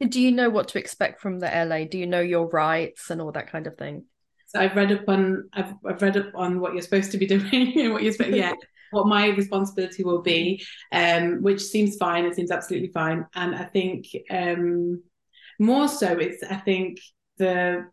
Do 0.00 0.20
you 0.20 0.32
know 0.32 0.50
what 0.50 0.68
to 0.68 0.78
expect 0.78 1.20
from 1.20 1.38
the 1.38 1.46
LA? 1.46 1.84
Do 1.84 1.96
you 1.96 2.08
know 2.08 2.20
your 2.20 2.48
rights 2.48 3.10
and 3.10 3.20
all 3.20 3.30
that 3.32 3.50
kind 3.50 3.68
of 3.68 3.76
thing? 3.76 4.06
So 4.48 4.60
I've 4.60 4.74
read 4.74 4.92
up 4.92 5.08
on 5.08 5.48
I've, 5.52 5.74
I've 5.86 6.02
read 6.02 6.16
up 6.16 6.32
on 6.34 6.60
what 6.60 6.72
you're 6.72 6.82
supposed 6.82 7.12
to 7.12 7.18
be 7.18 7.26
doing 7.34 7.78
and 7.78 7.92
what 7.92 8.02
you're 8.02 8.12
supposed 8.12 8.36
yeah 8.36 8.54
what 8.92 9.06
my 9.06 9.28
responsibility 9.28 10.04
will 10.04 10.22
be, 10.22 10.64
um, 10.92 11.42
which 11.42 11.60
seems 11.60 11.96
fine. 11.96 12.24
It 12.24 12.36
seems 12.36 12.50
absolutely 12.50 12.88
fine. 12.92 13.26
And 13.34 13.54
I 13.54 13.64
think 13.64 14.06
um, 14.30 15.02
more 15.58 15.88
so, 15.88 16.18
it's 16.18 16.42
I 16.42 16.56
think 16.56 16.98
the 17.38 17.86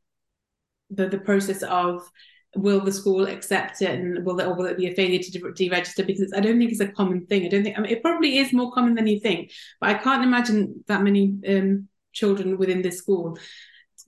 the 0.92 1.08
the 1.08 1.20
process 1.20 1.64
of 1.64 2.10
will 2.56 2.82
the 2.82 2.92
school 2.92 3.28
accept 3.28 3.82
it 3.82 3.92
and 3.92 4.26
will 4.26 4.40
it, 4.40 4.46
or 4.48 4.56
will 4.56 4.66
it 4.66 4.78
be 4.78 4.88
a 4.88 4.96
failure 4.96 5.20
to 5.20 5.32
deregister 5.32 6.06
because 6.06 6.34
I 6.36 6.40
don't 6.40 6.58
think 6.58 6.72
it's 6.72 6.80
a 6.80 6.88
common 6.88 7.26
thing. 7.28 7.46
I 7.46 7.50
don't 7.50 7.64
think 7.64 7.78
I 7.78 7.82
mean, 7.82 7.92
it 7.92 8.02
probably 8.02 8.38
is 8.40 8.54
more 8.54 8.72
common 8.72 8.96
than 8.96 9.08
you 9.08 9.20
think, 9.20 9.52
but 9.80 9.90
I 9.90 9.94
can't 9.96 10.24
imagine 10.24 10.84
that 10.88 11.04
many 11.04 11.36
um, 11.48 11.88
children 12.12 12.58
within 12.58 12.82
this 12.82 12.98
school 12.98 13.38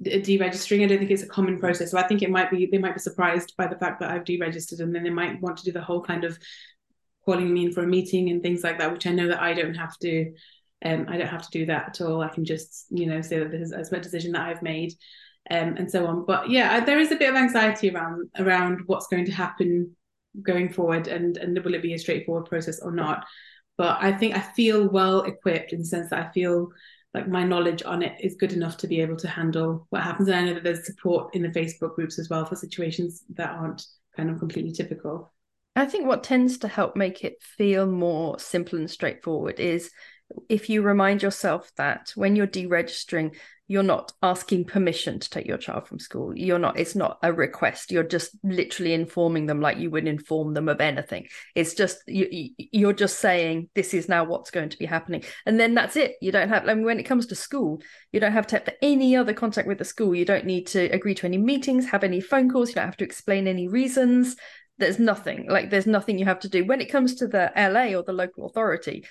deregistering. 0.04 0.84
I 0.84 0.88
don't 0.88 0.98
think 0.98 1.12
it's 1.12 1.24
a 1.24 1.28
common 1.28 1.60
process. 1.60 1.92
So 1.92 1.98
I 1.98 2.08
think 2.08 2.22
it 2.22 2.30
might 2.30 2.50
be 2.50 2.66
they 2.66 2.78
might 2.78 2.96
be 2.96 3.00
surprised 3.00 3.54
by 3.58 3.68
the 3.68 3.78
fact 3.78 4.00
that 4.00 4.10
I've 4.10 4.24
deregistered 4.24 4.80
and 4.80 4.94
then 4.96 5.04
they 5.04 5.10
might 5.10 5.42
want 5.42 5.58
to 5.58 5.64
do 5.64 5.72
the 5.72 5.82
whole 5.82 6.02
kind 6.02 6.24
of 6.24 6.40
calling 7.26 7.54
me 7.54 7.66
in 7.66 7.72
for 7.72 7.84
a 7.84 7.88
meeting 7.88 8.30
and 8.30 8.42
things 8.42 8.64
like 8.64 8.80
that, 8.80 8.92
which 8.92 9.08
I 9.08 9.12
know 9.12 9.28
that 9.28 9.42
I 9.42 9.54
don't 9.54 9.76
have 9.76 9.98
to. 10.00 10.34
Um, 10.84 11.06
I 11.08 11.18
don't 11.18 11.28
have 11.28 11.44
to 11.44 11.60
do 11.60 11.68
that 11.68 11.90
at 11.90 12.02
all. 12.02 12.22
I 12.22 12.30
can 12.30 12.44
just, 12.44 12.88
you 12.90 13.06
know, 13.06 13.22
say 13.22 13.38
that 13.38 13.52
this 13.52 13.72
is 13.72 13.92
a 13.92 14.00
decision 14.00 14.32
that 14.32 14.48
I've 14.48 14.64
made, 14.64 14.94
um, 15.52 15.76
and 15.78 15.90
so 15.90 16.08
on. 16.08 16.26
But 16.26 16.50
yeah, 16.50 16.84
there 16.84 17.00
is 17.00 17.12
a 17.12 17.16
bit 17.16 17.30
of 17.30 17.36
anxiety 17.36 17.92
around 17.92 18.30
around 18.40 18.82
what's 18.88 19.08
going 19.08 19.26
to 19.26 19.32
happen 19.32 19.96
going 20.42 20.74
forward, 20.74 21.08
and 21.08 21.38
and 21.38 21.58
will 21.64 21.76
it 21.76 21.84
be 21.84 21.94
a 21.94 22.00
straightforward 22.00 22.46
process 22.46 22.80
or 22.80 22.92
not? 22.92 23.26
But 23.78 23.98
I 24.02 24.12
think 24.12 24.36
I 24.36 24.42
feel 24.42 24.90
well 24.90 25.22
equipped 25.22 25.74
in 25.74 25.80
the 25.80 25.86
sense 25.86 26.10
that 26.10 26.28
I 26.28 26.32
feel 26.32 26.70
like 27.14 27.28
my 27.28 27.44
knowledge 27.44 27.84
on 27.84 28.02
it 28.02 28.16
is 28.22 28.36
good 28.36 28.54
enough 28.54 28.78
to 28.78 28.88
be 28.88 29.02
able 29.02 29.18
to 29.18 29.28
handle 29.28 29.86
what 29.90 30.02
happens. 30.02 30.28
And 30.30 30.38
I 30.38 30.46
know 30.46 30.54
that 30.54 30.64
there's 30.64 30.86
support 30.86 31.36
in 31.36 31.42
the 31.42 31.50
Facebook 31.50 31.96
groups 31.96 32.18
as 32.18 32.30
well 32.30 32.46
for 32.46 32.56
situations 32.56 33.24
that 33.36 33.50
aren't 33.50 33.86
kind 34.16 34.30
of 34.30 34.40
completely 34.40 34.72
typical. 34.72 35.34
I 35.76 35.86
think 35.86 36.06
what 36.06 36.24
tends 36.24 36.60
to 36.60 36.68
help 36.68 36.96
make 36.96 37.24
it 37.24 37.42
feel 37.42 37.86
more 37.86 38.40
simple 38.40 38.78
and 38.78 38.90
straightforward 38.90 39.60
is 39.60 39.92
if 40.50 40.70
you 40.70 40.82
remind 40.82 41.22
yourself 41.22 41.72
that 41.78 42.12
when 42.16 42.36
you're 42.36 42.48
deregistering, 42.48 43.36
you're 43.68 43.84
not 43.84 44.12
asking 44.22 44.66
permission 44.66 45.18
to 45.18 45.30
take 45.30 45.46
your 45.46 45.58
child 45.58 45.88
from 45.88 45.98
school. 45.98 46.38
You're 46.38 46.60
not, 46.60 46.78
it's 46.78 46.94
not 46.94 47.20
a 47.24 47.32
request. 47.32 47.90
You're 47.90 48.04
just 48.04 48.38
literally 48.44 48.94
informing 48.94 49.46
them 49.46 49.62
like 49.62 49.78
you 49.78 49.90
would 49.92 50.08
inform 50.08 50.54
them 50.54 50.68
of 50.68 50.82
anything. 50.82 51.28
It's 51.56 51.74
just, 51.74 52.00
you, 52.06 52.50
you're 52.58 52.92
just 52.92 53.20
saying, 53.20 53.70
this 53.74 53.94
is 53.94 54.10
now 54.10 54.26
what's 54.26 54.52
going 54.52 54.70
to 54.70 54.78
be 54.78 54.86
happening. 54.86 55.24
And 55.46 55.58
then 55.58 55.74
that's 55.74 55.96
it. 55.96 56.16
You 56.22 56.34
don't 56.34 56.50
have, 56.50 56.68
I 56.68 56.74
mean, 56.74 56.84
when 56.84 57.00
it 57.00 57.06
comes 57.06 57.28
to 57.28 57.36
school, 57.36 57.82
you 58.12 58.20
don't 58.20 58.34
have 58.34 58.48
to 58.48 58.58
have 58.58 58.70
any 58.82 59.16
other 59.16 59.34
contact 59.34 59.70
with 59.70 59.78
the 59.78 59.86
school. 59.86 60.14
You 60.14 60.26
don't 60.26 60.46
need 60.46 60.68
to 60.68 60.88
agree 60.88 61.16
to 61.16 61.26
any 61.26 61.38
meetings, 61.38 61.86
have 61.86 62.04
any 62.04 62.20
phone 62.20 62.50
calls. 62.50 62.70
You 62.70 62.76
don't 62.76 62.86
have 62.88 62.98
to 62.98 63.06
explain 63.06 63.48
any 63.48 63.70
reasons 63.70 64.36
there's 64.82 65.00
nothing 65.00 65.48
like 65.48 65.70
there's 65.70 65.88
nothing 65.88 66.20
you 66.20 66.26
have 66.26 66.40
to 66.40 66.50
do. 66.50 66.66
When 66.66 66.82
it 66.82 66.92
comes 66.92 67.16
to 67.16 67.28
the 67.28 67.52
la 67.56 67.98
or 67.98 68.04
the 68.04 68.14
local 68.14 68.46
authority 68.46 69.06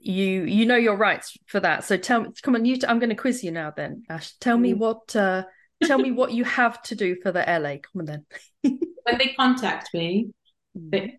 you 0.00 0.44
you 0.44 0.66
know 0.66 0.76
your 0.76 0.96
rights 0.96 1.36
for 1.46 1.60
that. 1.60 1.84
So 1.84 1.96
tell 1.96 2.22
me 2.22 2.28
come 2.42 2.54
on 2.54 2.64
you 2.64 2.76
i 2.86 2.90
i'm 2.90 2.98
going 2.98 3.10
to 3.10 3.16
quiz 3.16 3.42
you 3.42 3.50
now 3.50 3.72
then 3.74 4.04
ash. 4.08 4.32
Tell 4.38 4.56
me 4.56 4.74
mm. 4.74 4.78
what 4.78 5.14
uh 5.16 5.44
tell 5.84 5.98
me 5.98 6.10
what 6.10 6.32
you 6.32 6.44
have 6.44 6.80
to 6.82 6.94
do 6.94 7.16
for 7.22 7.32
the 7.32 7.40
la 7.40 7.76
come 7.76 8.00
on 8.00 8.04
then. 8.04 8.26
When 9.04 9.16
they 9.16 9.28
contact 9.28 9.94
me 9.94 10.28
mm. 10.76 10.90
they, 10.90 11.18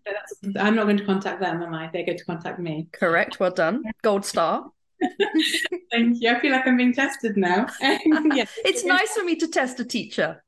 i'm 0.60 0.76
not 0.76 0.84
going 0.84 0.98
to 0.98 1.04
contact 1.04 1.40
them 1.40 1.62
am 1.62 1.74
i? 1.74 1.90
They're 1.92 2.06
going 2.06 2.18
to 2.18 2.24
contact 2.24 2.58
me. 2.58 2.88
Correct 2.92 3.40
well 3.40 3.50
done. 3.50 3.82
Gold 4.02 4.24
star. 4.24 4.66
Thank 5.90 6.18
you. 6.20 6.30
I 6.30 6.40
feel 6.40 6.52
like 6.52 6.66
i'm 6.66 6.76
being 6.76 6.94
tested 6.94 7.36
now. 7.36 7.66
Yeah. 7.80 8.44
it's 8.64 8.84
nice 8.84 9.12
for 9.12 9.24
me 9.24 9.36
to 9.36 9.48
test 9.48 9.80
a 9.80 9.84
teacher 9.84 10.42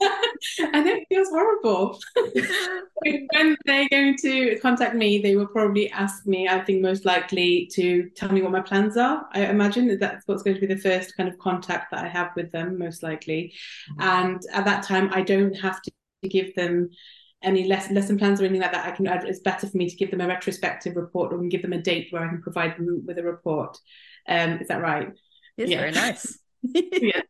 and 0.60 0.86
it 0.86 1.06
feels 1.08 1.28
horrible. 1.28 1.98
when 3.04 3.56
they're 3.64 3.88
going 3.88 4.16
to 4.18 4.58
contact 4.60 4.94
me, 4.94 5.18
they 5.18 5.36
will 5.36 5.46
probably 5.46 5.90
ask 5.90 6.26
me, 6.26 6.48
I 6.48 6.60
think 6.60 6.82
most 6.82 7.04
likely 7.04 7.68
to 7.72 8.08
tell 8.10 8.30
me 8.30 8.42
what 8.42 8.52
my 8.52 8.60
plans 8.60 8.96
are. 8.96 9.26
I 9.32 9.46
imagine 9.46 9.88
that 9.88 10.00
that's 10.00 10.26
what's 10.26 10.42
going 10.42 10.54
to 10.54 10.60
be 10.60 10.72
the 10.72 10.80
first 10.80 11.16
kind 11.16 11.28
of 11.28 11.38
contact 11.38 11.90
that 11.90 12.04
I 12.04 12.08
have 12.08 12.30
with 12.36 12.52
them, 12.52 12.78
most 12.78 13.02
likely. 13.02 13.54
Mm-hmm. 13.92 14.02
And 14.02 14.42
at 14.52 14.64
that 14.64 14.84
time, 14.84 15.10
I 15.12 15.22
don't 15.22 15.54
have 15.54 15.82
to 15.82 15.90
give 16.28 16.54
them 16.54 16.90
any 17.42 17.64
lesson 17.68 17.94
lesson 17.94 18.18
plans 18.18 18.40
or 18.40 18.44
anything 18.44 18.62
like 18.62 18.72
that. 18.72 18.86
I 18.86 18.90
can. 18.90 19.06
It's 19.06 19.40
better 19.40 19.66
for 19.66 19.76
me 19.76 19.88
to 19.88 19.96
give 19.96 20.10
them 20.10 20.20
a 20.20 20.28
retrospective 20.28 20.96
report 20.96 21.32
or 21.32 21.42
give 21.48 21.62
them 21.62 21.72
a 21.72 21.80
date 21.80 22.08
where 22.10 22.24
I 22.24 22.28
can 22.28 22.42
provide 22.42 22.76
them 22.76 23.04
with 23.06 23.18
a 23.18 23.22
report. 23.22 23.78
Um, 24.28 24.58
is 24.58 24.68
that 24.68 24.80
right? 24.80 25.08
Yes, 25.56 25.68
yeah. 25.68 25.78
very 25.78 25.92
nice. 25.92 26.38
yeah, 26.62 27.22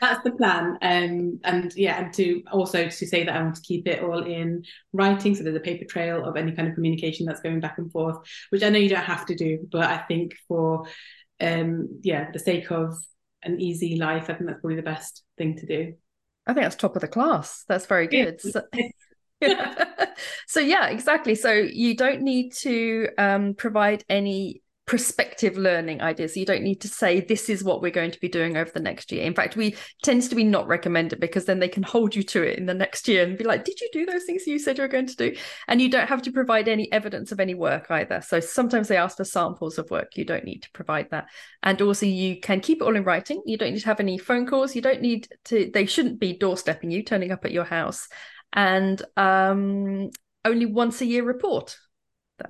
That's 0.00 0.22
the 0.24 0.32
plan. 0.32 0.78
Um, 0.82 1.40
and 1.44 1.72
yeah, 1.76 2.02
and 2.02 2.12
to 2.14 2.42
also 2.50 2.88
to 2.88 3.06
say 3.06 3.24
that 3.24 3.34
I 3.34 3.42
want 3.42 3.56
to 3.56 3.62
keep 3.62 3.86
it 3.86 4.02
all 4.02 4.24
in 4.24 4.64
writing, 4.92 5.34
so 5.34 5.42
there's 5.42 5.56
a 5.56 5.60
paper 5.60 5.84
trail 5.84 6.24
of 6.24 6.36
any 6.36 6.52
kind 6.52 6.68
of 6.68 6.74
communication 6.74 7.26
that's 7.26 7.40
going 7.40 7.60
back 7.60 7.78
and 7.78 7.90
forth, 7.90 8.16
which 8.50 8.62
I 8.62 8.68
know 8.68 8.78
you 8.78 8.88
don't 8.88 9.04
have 9.04 9.26
to 9.26 9.34
do, 9.34 9.66
but 9.70 9.84
I 9.84 9.98
think 9.98 10.34
for 10.48 10.86
um, 11.40 12.00
yeah, 12.02 12.30
the 12.30 12.38
sake 12.38 12.70
of 12.70 12.96
an 13.42 13.60
easy 13.60 13.96
life, 13.96 14.24
I 14.24 14.34
think 14.34 14.46
that's 14.46 14.60
probably 14.60 14.76
the 14.76 14.82
best 14.82 15.22
thing 15.36 15.56
to 15.56 15.66
do. 15.66 15.94
I 16.46 16.52
think 16.52 16.64
that's 16.64 16.76
top 16.76 16.96
of 16.96 17.02
the 17.02 17.08
class. 17.08 17.64
That's 17.68 17.86
very 17.86 18.06
good. 18.06 18.40
So, 18.40 18.62
so 20.46 20.60
yeah, 20.60 20.88
exactly. 20.88 21.34
So 21.34 21.52
you 21.52 21.96
don't 21.96 22.22
need 22.22 22.52
to 22.60 23.08
um, 23.18 23.54
provide 23.54 24.04
any 24.08 24.61
prospective 24.84 25.56
learning 25.56 26.02
ideas. 26.02 26.34
So 26.34 26.40
you 26.40 26.46
don't 26.46 26.64
need 26.64 26.80
to 26.80 26.88
say 26.88 27.20
this 27.20 27.48
is 27.48 27.62
what 27.62 27.80
we're 27.80 27.92
going 27.92 28.10
to 28.10 28.20
be 28.20 28.28
doing 28.28 28.56
over 28.56 28.70
the 28.70 28.80
next 28.80 29.12
year. 29.12 29.22
In 29.22 29.34
fact, 29.34 29.56
we 29.56 29.76
tends 30.02 30.28
to 30.28 30.34
be 30.34 30.42
not 30.42 30.66
recommended 30.66 31.20
because 31.20 31.44
then 31.44 31.60
they 31.60 31.68
can 31.68 31.84
hold 31.84 32.16
you 32.16 32.22
to 32.24 32.42
it 32.42 32.58
in 32.58 32.66
the 32.66 32.74
next 32.74 33.06
year 33.06 33.22
and 33.22 33.38
be 33.38 33.44
like, 33.44 33.64
did 33.64 33.80
you 33.80 33.88
do 33.92 34.04
those 34.04 34.24
things 34.24 34.46
you 34.46 34.58
said 34.58 34.78
you 34.78 34.82
were 34.82 34.88
going 34.88 35.06
to 35.06 35.16
do? 35.16 35.36
And 35.68 35.80
you 35.80 35.88
don't 35.88 36.08
have 36.08 36.22
to 36.22 36.32
provide 36.32 36.66
any 36.66 36.90
evidence 36.90 37.30
of 37.30 37.38
any 37.38 37.54
work 37.54 37.86
either. 37.90 38.20
So 38.22 38.40
sometimes 38.40 38.88
they 38.88 38.96
ask 38.96 39.16
for 39.16 39.24
samples 39.24 39.78
of 39.78 39.88
work. 39.90 40.16
You 40.16 40.24
don't 40.24 40.44
need 40.44 40.62
to 40.64 40.70
provide 40.72 41.10
that. 41.10 41.26
And 41.62 41.80
also 41.80 42.06
you 42.06 42.40
can 42.40 42.60
keep 42.60 42.80
it 42.80 42.84
all 42.84 42.96
in 42.96 43.04
writing. 43.04 43.40
You 43.46 43.56
don't 43.56 43.72
need 43.72 43.80
to 43.80 43.86
have 43.86 44.00
any 44.00 44.18
phone 44.18 44.46
calls. 44.46 44.74
You 44.74 44.82
don't 44.82 45.00
need 45.00 45.28
to, 45.44 45.70
they 45.72 45.86
shouldn't 45.86 46.18
be 46.18 46.36
doorstepping 46.36 46.90
you, 46.90 47.04
turning 47.04 47.30
up 47.30 47.44
at 47.44 47.52
your 47.52 47.64
house. 47.64 48.08
And 48.52 49.00
um, 49.16 50.10
only 50.44 50.66
once 50.66 51.00
a 51.00 51.06
year 51.06 51.24
report. 51.24 51.78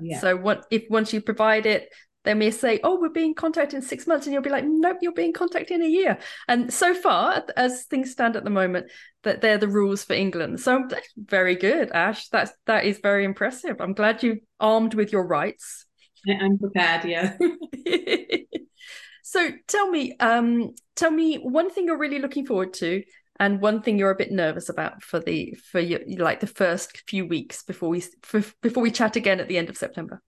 Yeah. 0.01 0.21
So 0.21 0.37
what 0.37 0.65
if 0.71 0.85
once 0.89 1.13
you 1.13 1.21
provide 1.21 1.67
it, 1.67 1.93
they 2.25 2.35
may 2.35 2.51
say, 2.51 2.81
"Oh, 2.85 3.01
we're 3.01 3.09
being 3.09 3.35
contacted 3.35 3.77
in 3.77 3.83
six 3.83 4.07
months," 4.07 4.27
and 4.27 4.33
you'll 4.33 4.43
be 4.43 4.51
like, 4.51 4.65
"Nope, 4.65 4.99
you're 5.01 5.13
being 5.13 5.33
contacted 5.33 5.81
in 5.81 5.83
a 5.83 5.89
year." 5.89 6.19
And 6.49 6.73
so 6.73 6.95
far, 6.95 7.45
as 7.57 7.85
things 7.85 8.11
stand 8.13 8.37
at 8.37 8.45
the 8.45 8.51
moment, 8.51 8.91
that 9.23 9.41
they're 9.41 9.59
the 9.59 9.69
rules 9.69 10.05
for 10.05 10.15
England. 10.15 10.61
So 10.61 10.87
very 11.17 11.57
good, 11.57 11.91
Ash. 11.93 12.29
That's 12.29 12.53
that 12.67 12.85
is 12.85 13.01
very 13.03 13.25
impressive. 13.25 13.81
I'm 13.81 13.95
glad 13.95 14.23
you 14.23 14.41
armed 14.61 14.95
with 14.95 15.13
your 15.13 15.27
rights. 15.27 15.87
I'm 16.29 16.59
prepared. 16.59 17.05
Yeah. 17.05 17.37
so 19.23 19.51
tell 19.67 19.91
me, 19.91 20.17
um, 20.21 20.75
tell 20.95 21.11
me 21.11 21.37
one 21.37 21.71
thing 21.71 21.87
you're 21.87 21.99
really 21.99 22.21
looking 22.21 22.47
forward 22.47 22.75
to, 22.75 23.03
and 23.41 23.61
one 23.61 23.83
thing 23.83 23.99
you're 23.99 24.11
a 24.11 24.17
bit 24.17 24.31
nervous 24.31 24.69
about 24.69 25.03
for 25.03 25.19
the 25.19 25.57
for 25.71 25.81
your 25.81 26.01
like 26.19 26.41
the 26.41 26.47
first 26.47 27.03
few 27.09 27.27
weeks 27.27 27.63
before 27.65 27.89
we 27.89 28.01
for, 28.23 28.45
before 28.61 28.83
we 28.83 28.91
chat 28.91 29.17
again 29.17 29.41
at 29.41 29.49
the 29.49 29.59
end 29.59 29.69
of 29.69 29.77
September. 29.77 30.23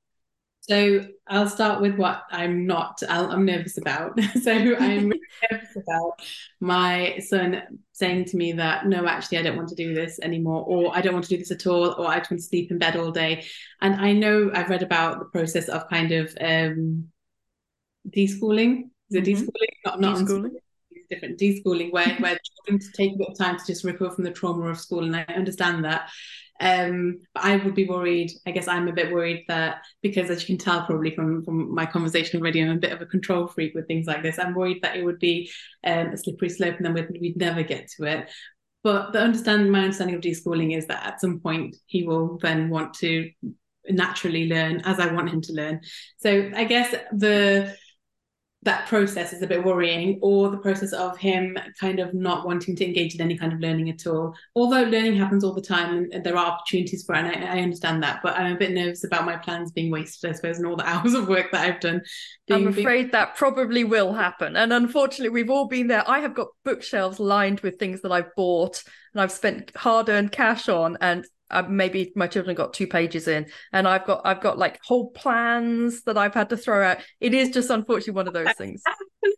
So 0.67 1.07
I'll 1.27 1.49
start 1.49 1.83
with 1.83 1.97
what 1.97 2.23
I'm 2.31 2.67
not, 2.67 3.03
i 3.07 3.19
am 3.19 3.45
nervous 3.45 3.77
about. 3.77 4.19
so 4.43 4.51
I'm 4.51 5.13
nervous 5.51 5.77
about 5.77 6.23
my 6.59 7.19
son 7.19 7.63
saying 7.93 8.25
to 8.27 8.39
me 8.39 8.53
that, 8.53 8.87
no, 8.87 9.07
actually, 9.07 9.39
I 9.39 9.43
don't 9.43 9.57
want 9.57 9.69
to 9.69 9.75
do 9.75 9.93
this 9.93 10.19
anymore, 10.23 10.65
or 10.67 10.97
I 10.97 11.03
don't 11.03 11.13
want 11.13 11.27
to 11.27 11.31
do 11.31 11.37
this 11.37 11.51
at 11.51 11.67
all, 11.67 11.91
or 11.99 12.09
I 12.09 12.19
just 12.19 12.31
want 12.31 12.41
to 12.41 12.47
sleep 12.47 12.71
in 12.71 12.79
bed 12.79 12.97
all 12.97 13.11
day. 13.11 13.45
And 13.83 13.97
I 13.97 14.15
know 14.15 14.51
I've 14.55 14.71
read 14.71 14.83
about 14.83 15.19
the 15.19 15.27
process 15.27 15.69
of 15.69 15.87
kind 15.91 16.13
of 16.13 16.35
um, 16.41 17.09
deschooling. 18.09 18.85
Is 19.11 19.17
it 19.17 19.25
mm-hmm. 19.25 19.43
deschooling? 19.43 19.75
Not, 19.85 20.01
not 20.01 20.17
deschooling. 20.17 20.51
Different 21.11 21.39
deschooling, 21.39 21.93
where, 21.93 22.09
where 22.21 22.39
children 22.43 22.91
take 22.95 23.17
a 23.17 23.19
bit 23.19 23.29
of 23.29 23.37
time 23.37 23.59
to 23.59 23.67
just 23.67 23.85
recover 23.85 24.15
from 24.15 24.25
the 24.25 24.31
trauma 24.31 24.69
of 24.69 24.81
school. 24.81 25.05
And 25.05 25.15
I 25.15 25.25
understand 25.25 25.85
that. 25.85 26.09
Um, 26.65 27.21
but 27.35 27.45
I 27.45 27.57
would 27.57 27.75
be 27.75 27.87
worried. 27.87 28.33
I 28.47 28.51
guess 28.51 28.69
I'm 28.69 28.89
a 28.89 28.93
bit 28.93 29.13
worried 29.13 29.45
that 29.49 29.83
because, 30.03 30.31
as 30.31 30.41
you 30.41 30.47
can 30.47 30.65
tell 30.65 30.87
probably 30.87 31.15
from 31.15 31.45
from 31.45 31.75
my 31.75 31.85
conversation 31.85 32.41
already, 32.41 32.63
I'm 32.63 32.71
a 32.71 32.77
bit 32.77 32.93
of 32.93 33.03
a 33.03 33.07
control 33.07 33.47
freak 33.47 33.75
with 33.75 33.87
things 33.87 34.07
like 34.07 34.23
this. 34.23 34.39
I'm 34.39 34.55
worried 34.55 34.81
that 34.83 34.97
it 34.97 35.05
would 35.05 35.19
be 35.19 35.51
um, 35.87 36.09
a 36.09 36.17
slippery 36.17 36.49
slope, 36.49 36.77
and 36.77 36.87
then 36.87 36.95
we'd, 36.95 37.21
we'd 37.21 37.37
never 37.37 37.63
get 37.63 37.89
to 37.97 38.05
it. 38.05 38.31
But 38.83 39.13
the 39.13 39.21
understanding, 39.21 39.71
my 39.71 39.81
understanding 39.81 40.17
of 40.17 40.23
deschooling 40.23 40.77
is 40.77 40.87
that 40.87 41.07
at 41.07 41.21
some 41.21 41.39
point 41.41 41.77
he 41.87 42.05
will 42.05 42.39
then 42.39 42.71
want 42.71 42.95
to 42.95 43.31
naturally 43.91 44.49
learn 44.49 44.81
as 44.87 44.99
I 44.99 45.13
want 45.13 45.29
him 45.31 45.43
to 45.43 45.53
learn. 45.53 45.83
So 46.17 46.51
I 46.55 46.65
guess 46.65 46.95
the 47.13 47.77
that 48.65 48.89
process 48.89 49.33
is 49.33 49.43
a 49.43 49.47
bit 49.47 49.63
worrying, 49.63 50.19
or 50.23 50.51
the 50.51 50.59
process 50.59 50.93
of 50.93 51.17
him 51.19 51.57
kind 51.79 52.01
of 52.01 52.15
not 52.15 52.47
wanting 52.47 52.75
to 52.77 52.85
engage 52.85 53.15
in 53.15 53.21
any 53.21 53.37
kind 53.37 53.53
of 53.53 53.61
learning 53.61 53.91
at 53.91 54.07
all. 54.07 54.35
Although 54.55 54.83
learning 54.83 55.17
happens 55.17 55.45
all 55.45 55.53
the 55.53 55.63
time 55.63 56.09
and 56.13 56.25
there 56.25 56.37
are 56.37 56.47
opportunities 56.47 57.05
for 57.05 57.15
it, 57.15 57.19
and 57.19 57.45
I, 57.45 57.59
I 57.59 57.61
understand 57.61 58.03
that, 58.03 58.21
but 58.23 58.37
I'm 58.37 58.55
a 58.55 58.59
bit 58.59 58.73
nervous 58.73 59.05
about 59.05 59.27
my 59.27 59.37
plans 59.37 59.71
being 59.71 59.91
wasted, 59.91 60.31
I 60.31 60.35
suppose, 60.35 60.59
and 60.59 60.67
all 60.67 60.77
the 60.77 60.89
hours 60.89 61.15
of 61.15 61.29
work 61.29 61.53
that 61.53 61.61
I've 61.61 61.81
done. 61.81 62.03
Being, 62.49 62.67
I'm 62.67 62.69
afraid 62.69 63.03
being... 63.03 63.11
that 63.13 63.37
probably 63.37 63.85
will 63.85 64.13
happen. 64.13 64.57
And 64.57 64.73
unfortunately, 64.73 65.31
we've 65.31 65.51
all 65.51 65.69
been 65.69 65.89
there. 65.89 66.09
I 66.09 66.21
have 66.21 66.35
got 66.35 66.49
bookshelves 66.65 67.21
lined 67.21 67.61
with 67.61 67.79
things 67.79 68.01
that 68.01 68.13
I've 68.13 68.35
bought 68.35 68.83
and 69.15 69.21
I've 69.21 69.33
spent 69.33 69.71
hard 69.77 70.09
earned 70.09 70.33
cash 70.33 70.69
on, 70.69 70.99
and 71.01 71.25
uh, 71.55 71.63
maybe 71.69 72.13
my 72.17 72.27
children 72.27 72.55
got 72.55 72.75
two 72.75 72.87
pages 72.87 73.29
in 73.29 73.47
and 73.73 73.87
i've 73.87 74.05
got 74.05 74.21
i've 74.25 74.41
got 74.41 74.59
like 74.59 74.81
whole 74.83 75.11
plans 75.11 76.03
that 76.03 76.19
i've 76.19 76.35
had 76.35 76.51
to 76.51 76.57
throw 76.57 76.85
out. 76.85 76.99
It 77.21 77.35
is 77.35 77.51
just 77.51 77.71
unfortunately 77.71 78.15
one 78.15 78.29
of 78.29 78.35
those 78.35 78.53
things. 78.57 78.83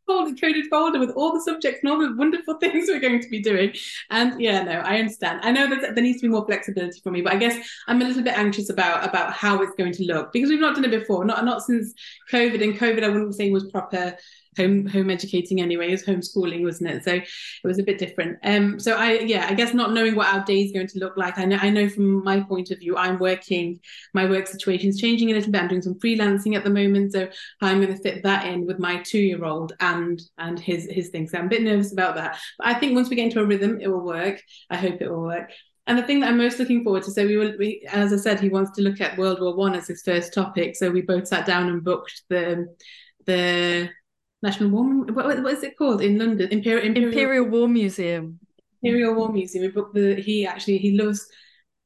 Folder 0.07 0.35
coded 0.41 0.67
folder 0.71 0.99
with 1.01 1.11
all 1.11 1.33
the 1.33 1.41
subjects 1.41 1.81
and 1.83 1.91
all 1.91 1.99
the 1.99 2.15
wonderful 2.17 2.55
things 2.61 2.89
we're 2.89 3.01
going 3.01 3.21
to 3.21 3.29
be 3.29 3.41
doing. 3.41 3.73
And 4.11 4.41
yeah 4.41 4.63
no 4.63 4.73
i 4.73 4.99
understand. 4.99 5.41
I 5.43 5.53
know 5.53 5.69
that 5.69 5.95
there 5.95 6.05
needs 6.05 6.21
to 6.21 6.27
be 6.27 6.33
more 6.33 6.47
flexibility 6.47 7.01
for 7.01 7.11
me 7.11 7.23
but 7.23 7.33
i 7.33 7.37
guess 7.37 7.57
i'm 7.87 8.01
a 8.01 8.05
little 8.05 8.23
bit 8.23 8.37
anxious 8.37 8.71
about 8.71 9.09
about 9.09 9.33
how 9.33 9.63
it's 9.63 9.75
going 9.77 9.93
to 9.93 10.05
look 10.05 10.33
because 10.33 10.51
we've 10.51 10.61
not 10.61 10.75
done 10.75 10.85
it 10.85 10.91
before 10.91 11.25
not 11.25 11.45
not 11.45 11.63
since 11.63 11.95
covid 12.31 12.63
and 12.63 12.79
covid 12.79 13.03
i 13.05 13.09
wouldn't 13.09 13.35
say 13.35 13.51
was 13.51 13.71
proper 13.71 14.17
home 14.57 14.87
home 14.87 15.11
educating 15.11 15.61
anyway. 15.61 15.89
It 15.89 15.93
was 15.93 16.05
homeschooling, 16.05 16.63
wasn't 16.63 16.91
it? 16.91 17.05
So 17.05 17.13
it 17.15 17.27
was 17.65 17.79
a 17.79 17.83
bit 17.83 17.99
different. 17.99 18.39
Um, 18.43 18.79
so 18.79 18.97
I 18.97 19.19
yeah, 19.21 19.47
I 19.49 19.55
guess 19.55 19.75
not 19.75 19.93
knowing 19.93 20.15
what 20.15 20.33
our 20.33 20.45
day 20.45 20.63
is 20.63 20.73
going 20.73 20.89
to 20.89 20.99
look 20.99 21.17
like. 21.17 21.39
I 21.39 21.45
know 21.45 21.59
I 21.61 21.71
know 21.71 21.89
from 21.89 22.25
my 22.25 22.41
point 22.41 22.71
of 22.71 22.79
view, 22.79 22.97
I'm 22.97 23.19
working. 23.19 23.81
My 24.15 24.27
work 24.27 24.47
situation 24.47 24.91
is 24.91 25.01
changing 25.01 25.31
a 25.31 25.35
little 25.35 25.53
bit. 25.53 25.63
I'm 25.63 25.69
doing 25.69 25.83
some 25.83 25.99
freelancing 25.99 26.57
at 26.57 26.65
the 26.65 26.71
moment, 26.71 27.13
so 27.13 27.29
I'm 27.61 27.81
going 27.81 27.95
to 27.95 28.03
fit 28.03 28.23
that 28.23 28.47
in 28.47 28.67
with 28.67 28.79
my 28.79 29.03
two 29.03 29.19
year 29.19 29.45
old 29.45 29.73
and 29.81 30.21
and 30.39 30.59
his 30.59 30.89
his 30.91 31.09
thing. 31.09 31.29
So 31.29 31.39
I'm 31.39 31.47
a 31.47 31.51
bit 31.51 31.63
nervous 31.63 31.93
about 31.93 32.15
that. 32.17 32.39
But 32.59 32.69
I 32.69 32.75
think 32.75 32.95
once 32.95 33.09
we 33.09 33.17
get 33.17 33.27
into 33.27 33.41
a 33.41 33.47
rhythm, 33.47 33.81
it 33.81 33.89
will 33.89 34.05
work. 34.05 34.43
I 34.71 34.77
hope 34.77 35.01
it 35.01 35.11
will 35.11 35.23
work. 35.23 35.51
And 35.87 35.97
the 35.97 36.03
thing 36.03 36.21
that 36.21 36.31
I'm 36.31 36.39
most 36.39 36.59
looking 36.59 36.83
forward 36.83 37.05
to, 37.05 37.13
so 37.13 37.25
we 37.25 37.37
will, 37.37 37.57
we, 37.59 37.87
as 37.93 38.13
I 38.13 38.17
said, 38.17 38.41
he 38.41 38.49
wants 38.49 38.73
to 38.73 38.83
look 38.83 39.01
at 39.01 39.17
World 39.17 39.41
War 39.41 39.55
One 39.55 39.75
as 39.75 39.87
his 39.87 40.03
first 40.03 40.35
topic. 40.35 40.75
So 40.75 40.91
we 40.91 41.03
both 41.03 41.29
sat 41.29 41.47
down 41.47 41.69
and 41.69 41.85
booked 41.85 42.23
the 42.29 42.75
the 43.27 43.91
National 44.43 44.71
War. 44.71 44.85
What, 44.85 45.43
what 45.43 45.53
is 45.53 45.63
it 45.63 45.77
called 45.77 46.03
in 46.03 46.19
London? 46.19 46.49
Imperial, 46.51 46.87
Imperial 46.87 47.09
Imperial 47.09 47.45
War 47.47 47.69
Museum. 47.69 48.39
Imperial 48.83 49.15
War 49.15 49.33
Museum. 49.33 49.65
We 49.65 49.71
booked 49.71 49.95
the. 49.95 50.15
He 50.17 50.47
actually 50.47 50.79
he 50.79 50.99
loves 50.99 51.27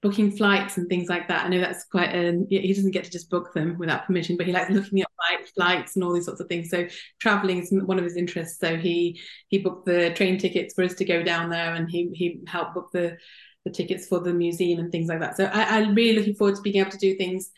booking 0.03 0.31
flights 0.31 0.79
and 0.79 0.89
things 0.89 1.09
like 1.09 1.29
that. 1.29 1.45
I 1.45 1.49
know 1.49 1.61
that's 1.61 1.85
quite 1.85 2.15
um 2.15 2.47
he 2.49 2.73
doesn't 2.73 2.93
get 2.93 3.05
to 3.05 3.11
just 3.11 3.31
book 3.31 3.53
them 3.53 3.77
without 3.79 4.07
permission, 4.07 4.37
but 4.37 4.47
he 4.47 4.53
likes 4.53 4.71
looking 4.71 5.03
at 5.03 5.09
flight, 5.17 5.49
flights 5.55 5.95
and 5.95 6.05
all 6.05 6.13
these 6.13 6.25
sorts 6.25 6.41
of 6.41 6.49
things. 6.49 6.71
So 6.71 6.87
traveling 7.19 7.59
is 7.59 7.71
one 7.71 7.99
of 7.99 8.05
his 8.05 8.17
interests. 8.17 8.59
So 8.59 8.77
he 8.77 9.21
he 9.49 9.59
booked 9.59 9.87
the 9.87 10.13
train 10.15 10.39
tickets 10.39 10.75
for 10.75 10.85
us 10.85 10.95
to 10.95 11.05
go 11.05 11.23
down 11.23 11.51
there 11.51 11.75
and 11.75 11.91
he 11.91 12.11
he 12.15 12.41
helped 12.47 12.75
book 12.75 12.91
the 12.93 13.19
the 13.65 13.71
tickets 13.71 14.07
for 14.07 14.21
the 14.21 14.33
museum 14.33 14.81
and 14.81 14.91
things 14.91 15.09
like 15.09 15.21
that. 15.21 15.37
So 15.37 15.45
I, 15.45 15.79
I'm 15.79 15.95
really 15.95 16.19
looking 16.19 16.35
forward 16.35 16.57
to 16.57 16.63
being 16.63 16.77
able 16.77 16.93
to 16.93 16.99
do 16.99 17.15
things 17.17 17.51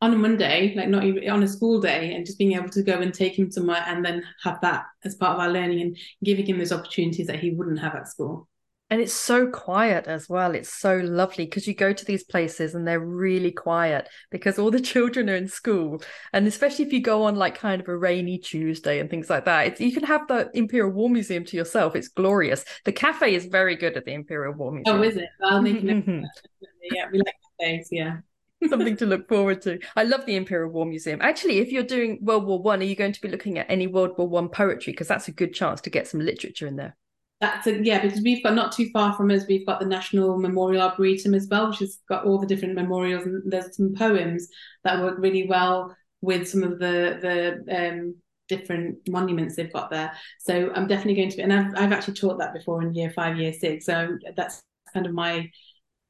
on 0.00 0.14
a 0.14 0.16
Monday, 0.16 0.74
like 0.76 0.88
not 0.88 1.04
even 1.04 1.28
on 1.28 1.42
a 1.42 1.48
school 1.48 1.80
day, 1.80 2.14
and 2.14 2.24
just 2.24 2.38
being 2.38 2.52
able 2.52 2.68
to 2.70 2.82
go 2.82 3.00
and 3.00 3.12
take 3.12 3.38
him 3.38 3.50
somewhere 3.50 3.82
and 3.86 4.04
then 4.04 4.22
have 4.44 4.60
that 4.60 4.84
as 5.04 5.16
part 5.16 5.34
of 5.34 5.40
our 5.40 5.50
learning 5.50 5.80
and 5.80 5.96
giving 6.22 6.46
him 6.46 6.58
those 6.58 6.72
opportunities 6.72 7.26
that 7.26 7.40
he 7.40 7.50
wouldn't 7.50 7.80
have 7.80 7.94
at 7.94 8.08
school. 8.08 8.48
And 8.90 9.02
it's 9.02 9.12
so 9.12 9.48
quiet 9.48 10.06
as 10.06 10.30
well. 10.30 10.54
It's 10.54 10.72
so 10.72 10.96
lovely 10.96 11.44
because 11.44 11.66
you 11.66 11.74
go 11.74 11.92
to 11.92 12.04
these 12.06 12.24
places 12.24 12.74
and 12.74 12.88
they're 12.88 12.98
really 12.98 13.50
quiet 13.50 14.08
because 14.30 14.58
all 14.58 14.70
the 14.70 14.80
children 14.94 15.28
are 15.28 15.36
in 15.36 15.48
school. 15.48 16.02
And 16.32 16.46
especially 16.46 16.86
if 16.86 16.92
you 16.92 17.02
go 17.02 17.24
on 17.24 17.36
like 17.36 17.58
kind 17.58 17.82
of 17.82 17.88
a 17.88 17.96
rainy 17.96 18.38
Tuesday 18.38 18.98
and 18.98 19.10
things 19.10 19.28
like 19.28 19.44
that, 19.44 19.66
it's, 19.66 19.80
you 19.80 19.92
can 19.92 20.04
have 20.04 20.26
the 20.26 20.50
Imperial 20.54 20.90
War 20.90 21.10
Museum 21.10 21.44
to 21.46 21.56
yourself. 21.56 21.94
It's 21.94 22.08
glorious. 22.08 22.64
The 22.86 22.92
cafe 22.92 23.34
is 23.34 23.44
very 23.44 23.76
good 23.76 23.96
at 23.98 24.06
the 24.06 24.14
Imperial 24.14 24.54
War 24.54 24.68
oh, 24.68 24.72
Museum. 24.72 24.98
Oh, 24.98 25.02
is 25.02 25.16
it? 25.18 25.28
Well, 25.38 25.66
yeah, 26.94 27.08
we 27.12 27.18
like 27.18 27.34
cafes. 27.60 27.88
Yeah. 27.90 28.18
Something 28.68 28.96
to 28.96 29.06
look 29.06 29.28
forward 29.28 29.62
to. 29.62 29.78
I 29.96 30.04
love 30.04 30.26
the 30.26 30.36
Imperial 30.36 30.70
War 30.70 30.86
Museum. 30.86 31.20
Actually, 31.22 31.58
if 31.58 31.70
you're 31.70 31.82
doing 31.82 32.18
World 32.22 32.46
War 32.46 32.60
One, 32.60 32.80
are 32.80 32.84
you 32.84 32.96
going 32.96 33.12
to 33.12 33.20
be 33.20 33.28
looking 33.28 33.58
at 33.58 33.70
any 33.70 33.86
World 33.86 34.16
War 34.18 34.28
One 34.28 34.48
poetry? 34.48 34.92
Because 34.92 35.08
that's 35.08 35.28
a 35.28 35.32
good 35.32 35.54
chance 35.54 35.80
to 35.82 35.90
get 35.90 36.08
some 36.08 36.20
literature 36.20 36.66
in 36.66 36.76
there. 36.76 36.96
That's 37.40 37.68
a, 37.68 37.84
yeah, 37.84 38.02
because 38.02 38.20
we've 38.20 38.42
got 38.42 38.54
not 38.54 38.72
too 38.72 38.90
far 38.92 39.12
from 39.12 39.30
us, 39.30 39.46
we've 39.46 39.66
got 39.66 39.78
the 39.78 39.86
National 39.86 40.38
Memorial 40.38 40.82
Arboretum 40.82 41.34
as 41.34 41.46
well, 41.48 41.68
which 41.70 41.78
has 41.78 42.00
got 42.08 42.24
all 42.24 42.38
the 42.38 42.46
different 42.48 42.74
memorials, 42.74 43.26
and 43.26 43.42
there's 43.46 43.76
some 43.76 43.94
poems 43.94 44.48
that 44.82 45.00
work 45.00 45.18
really 45.18 45.46
well 45.46 45.94
with 46.20 46.48
some 46.48 46.64
of 46.64 46.80
the 46.80 47.62
the 47.68 47.88
um, 47.88 48.16
different 48.48 48.98
monuments 49.08 49.54
they've 49.54 49.72
got 49.72 49.88
there. 49.88 50.12
So 50.40 50.72
I'm 50.74 50.88
definitely 50.88 51.14
going 51.14 51.30
to 51.30 51.36
be, 51.36 51.42
and 51.44 51.52
I've 51.52 51.72
I've 51.76 51.92
actually 51.92 52.14
taught 52.14 52.38
that 52.38 52.54
before 52.54 52.82
in 52.82 52.92
year 52.92 53.10
five, 53.10 53.38
year 53.38 53.52
six. 53.52 53.86
So 53.86 54.18
that's 54.36 54.60
kind 54.92 55.06
of 55.06 55.12
my 55.12 55.48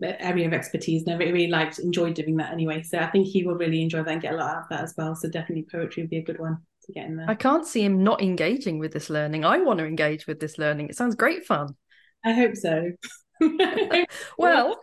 area 0.00 0.46
of 0.46 0.52
expertise 0.52 1.04
and 1.04 1.14
I 1.14 1.18
really, 1.18 1.32
really 1.32 1.50
liked 1.50 1.78
enjoyed 1.78 2.14
doing 2.14 2.36
that 2.36 2.52
anyway 2.52 2.82
so 2.82 2.98
I 2.98 3.10
think 3.10 3.26
he 3.26 3.44
will 3.44 3.56
really 3.56 3.82
enjoy 3.82 4.02
that 4.02 4.12
and 4.12 4.22
get 4.22 4.34
a 4.34 4.36
lot 4.36 4.56
out 4.56 4.62
of 4.62 4.68
that 4.70 4.82
as 4.82 4.94
well 4.96 5.14
so 5.14 5.28
definitely 5.28 5.66
poetry 5.70 6.02
would 6.02 6.10
be 6.10 6.18
a 6.18 6.22
good 6.22 6.38
one 6.38 6.58
to 6.88 6.92
get 6.92 7.06
in 7.06 7.16
there. 7.16 7.30
I 7.30 7.34
can't 7.34 7.66
see 7.66 7.84
him 7.84 8.02
not 8.02 8.20
engaging 8.20 8.78
with 8.78 8.92
this 8.92 9.08
learning. 9.08 9.44
I 9.44 9.58
want 9.58 9.78
to 9.78 9.86
engage 9.86 10.26
with 10.26 10.40
this 10.40 10.58
learning. 10.58 10.88
It 10.88 10.96
sounds 10.96 11.14
great 11.14 11.46
fun. 11.46 11.76
I 12.24 12.32
hope 12.32 12.56
so. 12.56 12.90
well, 14.38 14.80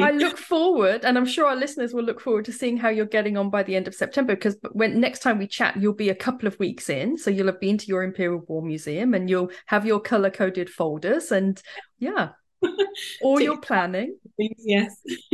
I 0.00 0.12
look 0.12 0.38
forward, 0.38 1.04
and 1.04 1.18
I'm 1.18 1.26
sure 1.26 1.46
our 1.46 1.56
listeners 1.56 1.92
will 1.92 2.04
look 2.04 2.20
forward 2.20 2.46
to 2.46 2.52
seeing 2.52 2.78
how 2.78 2.88
you're 2.88 3.04
getting 3.04 3.36
on 3.36 3.50
by 3.50 3.62
the 3.62 3.76
end 3.76 3.86
of 3.86 3.94
September. 3.94 4.34
Because 4.34 4.56
when 4.72 4.98
next 5.00 5.18
time 5.18 5.38
we 5.38 5.46
chat, 5.46 5.76
you'll 5.76 5.92
be 5.92 6.08
a 6.08 6.14
couple 6.14 6.46
of 6.46 6.58
weeks 6.58 6.88
in, 6.88 7.18
so 7.18 7.30
you'll 7.30 7.48
have 7.48 7.60
been 7.60 7.78
to 7.78 7.86
your 7.86 8.02
Imperial 8.02 8.42
War 8.48 8.62
Museum, 8.62 9.12
and 9.12 9.28
you'll 9.28 9.50
have 9.66 9.84
your 9.84 10.00
color 10.00 10.30
coded 10.30 10.70
folders, 10.70 11.32
and 11.32 11.60
yeah, 11.98 12.30
all 13.22 13.40
your 13.40 13.58
planning. 13.58 14.16
Yes. 14.38 14.94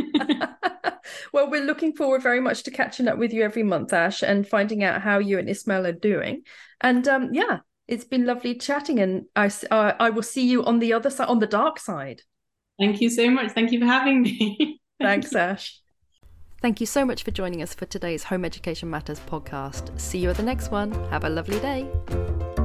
well, 1.32 1.50
we're 1.50 1.64
looking 1.64 1.94
forward 1.94 2.22
very 2.22 2.40
much 2.40 2.62
to 2.64 2.70
catching 2.70 3.08
up 3.08 3.18
with 3.18 3.32
you 3.32 3.42
every 3.42 3.62
month, 3.62 3.92
Ash, 3.92 4.22
and 4.22 4.46
finding 4.46 4.84
out 4.84 5.02
how 5.02 5.18
you 5.18 5.38
and 5.38 5.48
Ismail 5.48 5.86
are 5.86 5.92
doing. 5.92 6.42
And 6.80 7.06
um, 7.08 7.30
yeah, 7.32 7.60
it's 7.86 8.04
been 8.04 8.26
lovely 8.26 8.54
chatting, 8.54 8.98
and 9.00 9.24
I 9.34 9.50
uh, 9.70 9.92
I 9.98 10.10
will 10.10 10.22
see 10.22 10.46
you 10.46 10.64
on 10.64 10.78
the 10.78 10.92
other 10.92 11.10
side, 11.10 11.28
on 11.28 11.38
the 11.38 11.46
dark 11.46 11.78
side. 11.78 12.22
Thank 12.78 13.00
you 13.00 13.10
so 13.10 13.30
much. 13.30 13.52
Thank 13.52 13.72
you 13.72 13.80
for 13.80 13.86
having 13.86 14.22
me. 14.22 14.80
Thanks, 15.00 15.34
Ash. 15.34 15.80
Thank 16.60 16.80
you 16.80 16.86
so 16.86 17.04
much 17.04 17.22
for 17.22 17.30
joining 17.30 17.62
us 17.62 17.72
for 17.72 17.86
today's 17.86 18.24
Home 18.24 18.44
Education 18.44 18.90
Matters 18.90 19.20
podcast. 19.20 19.98
See 20.00 20.18
you 20.18 20.30
at 20.30 20.36
the 20.36 20.42
next 20.42 20.70
one. 20.70 20.92
Have 21.10 21.24
a 21.24 21.28
lovely 21.28 21.60
day. 21.60 22.57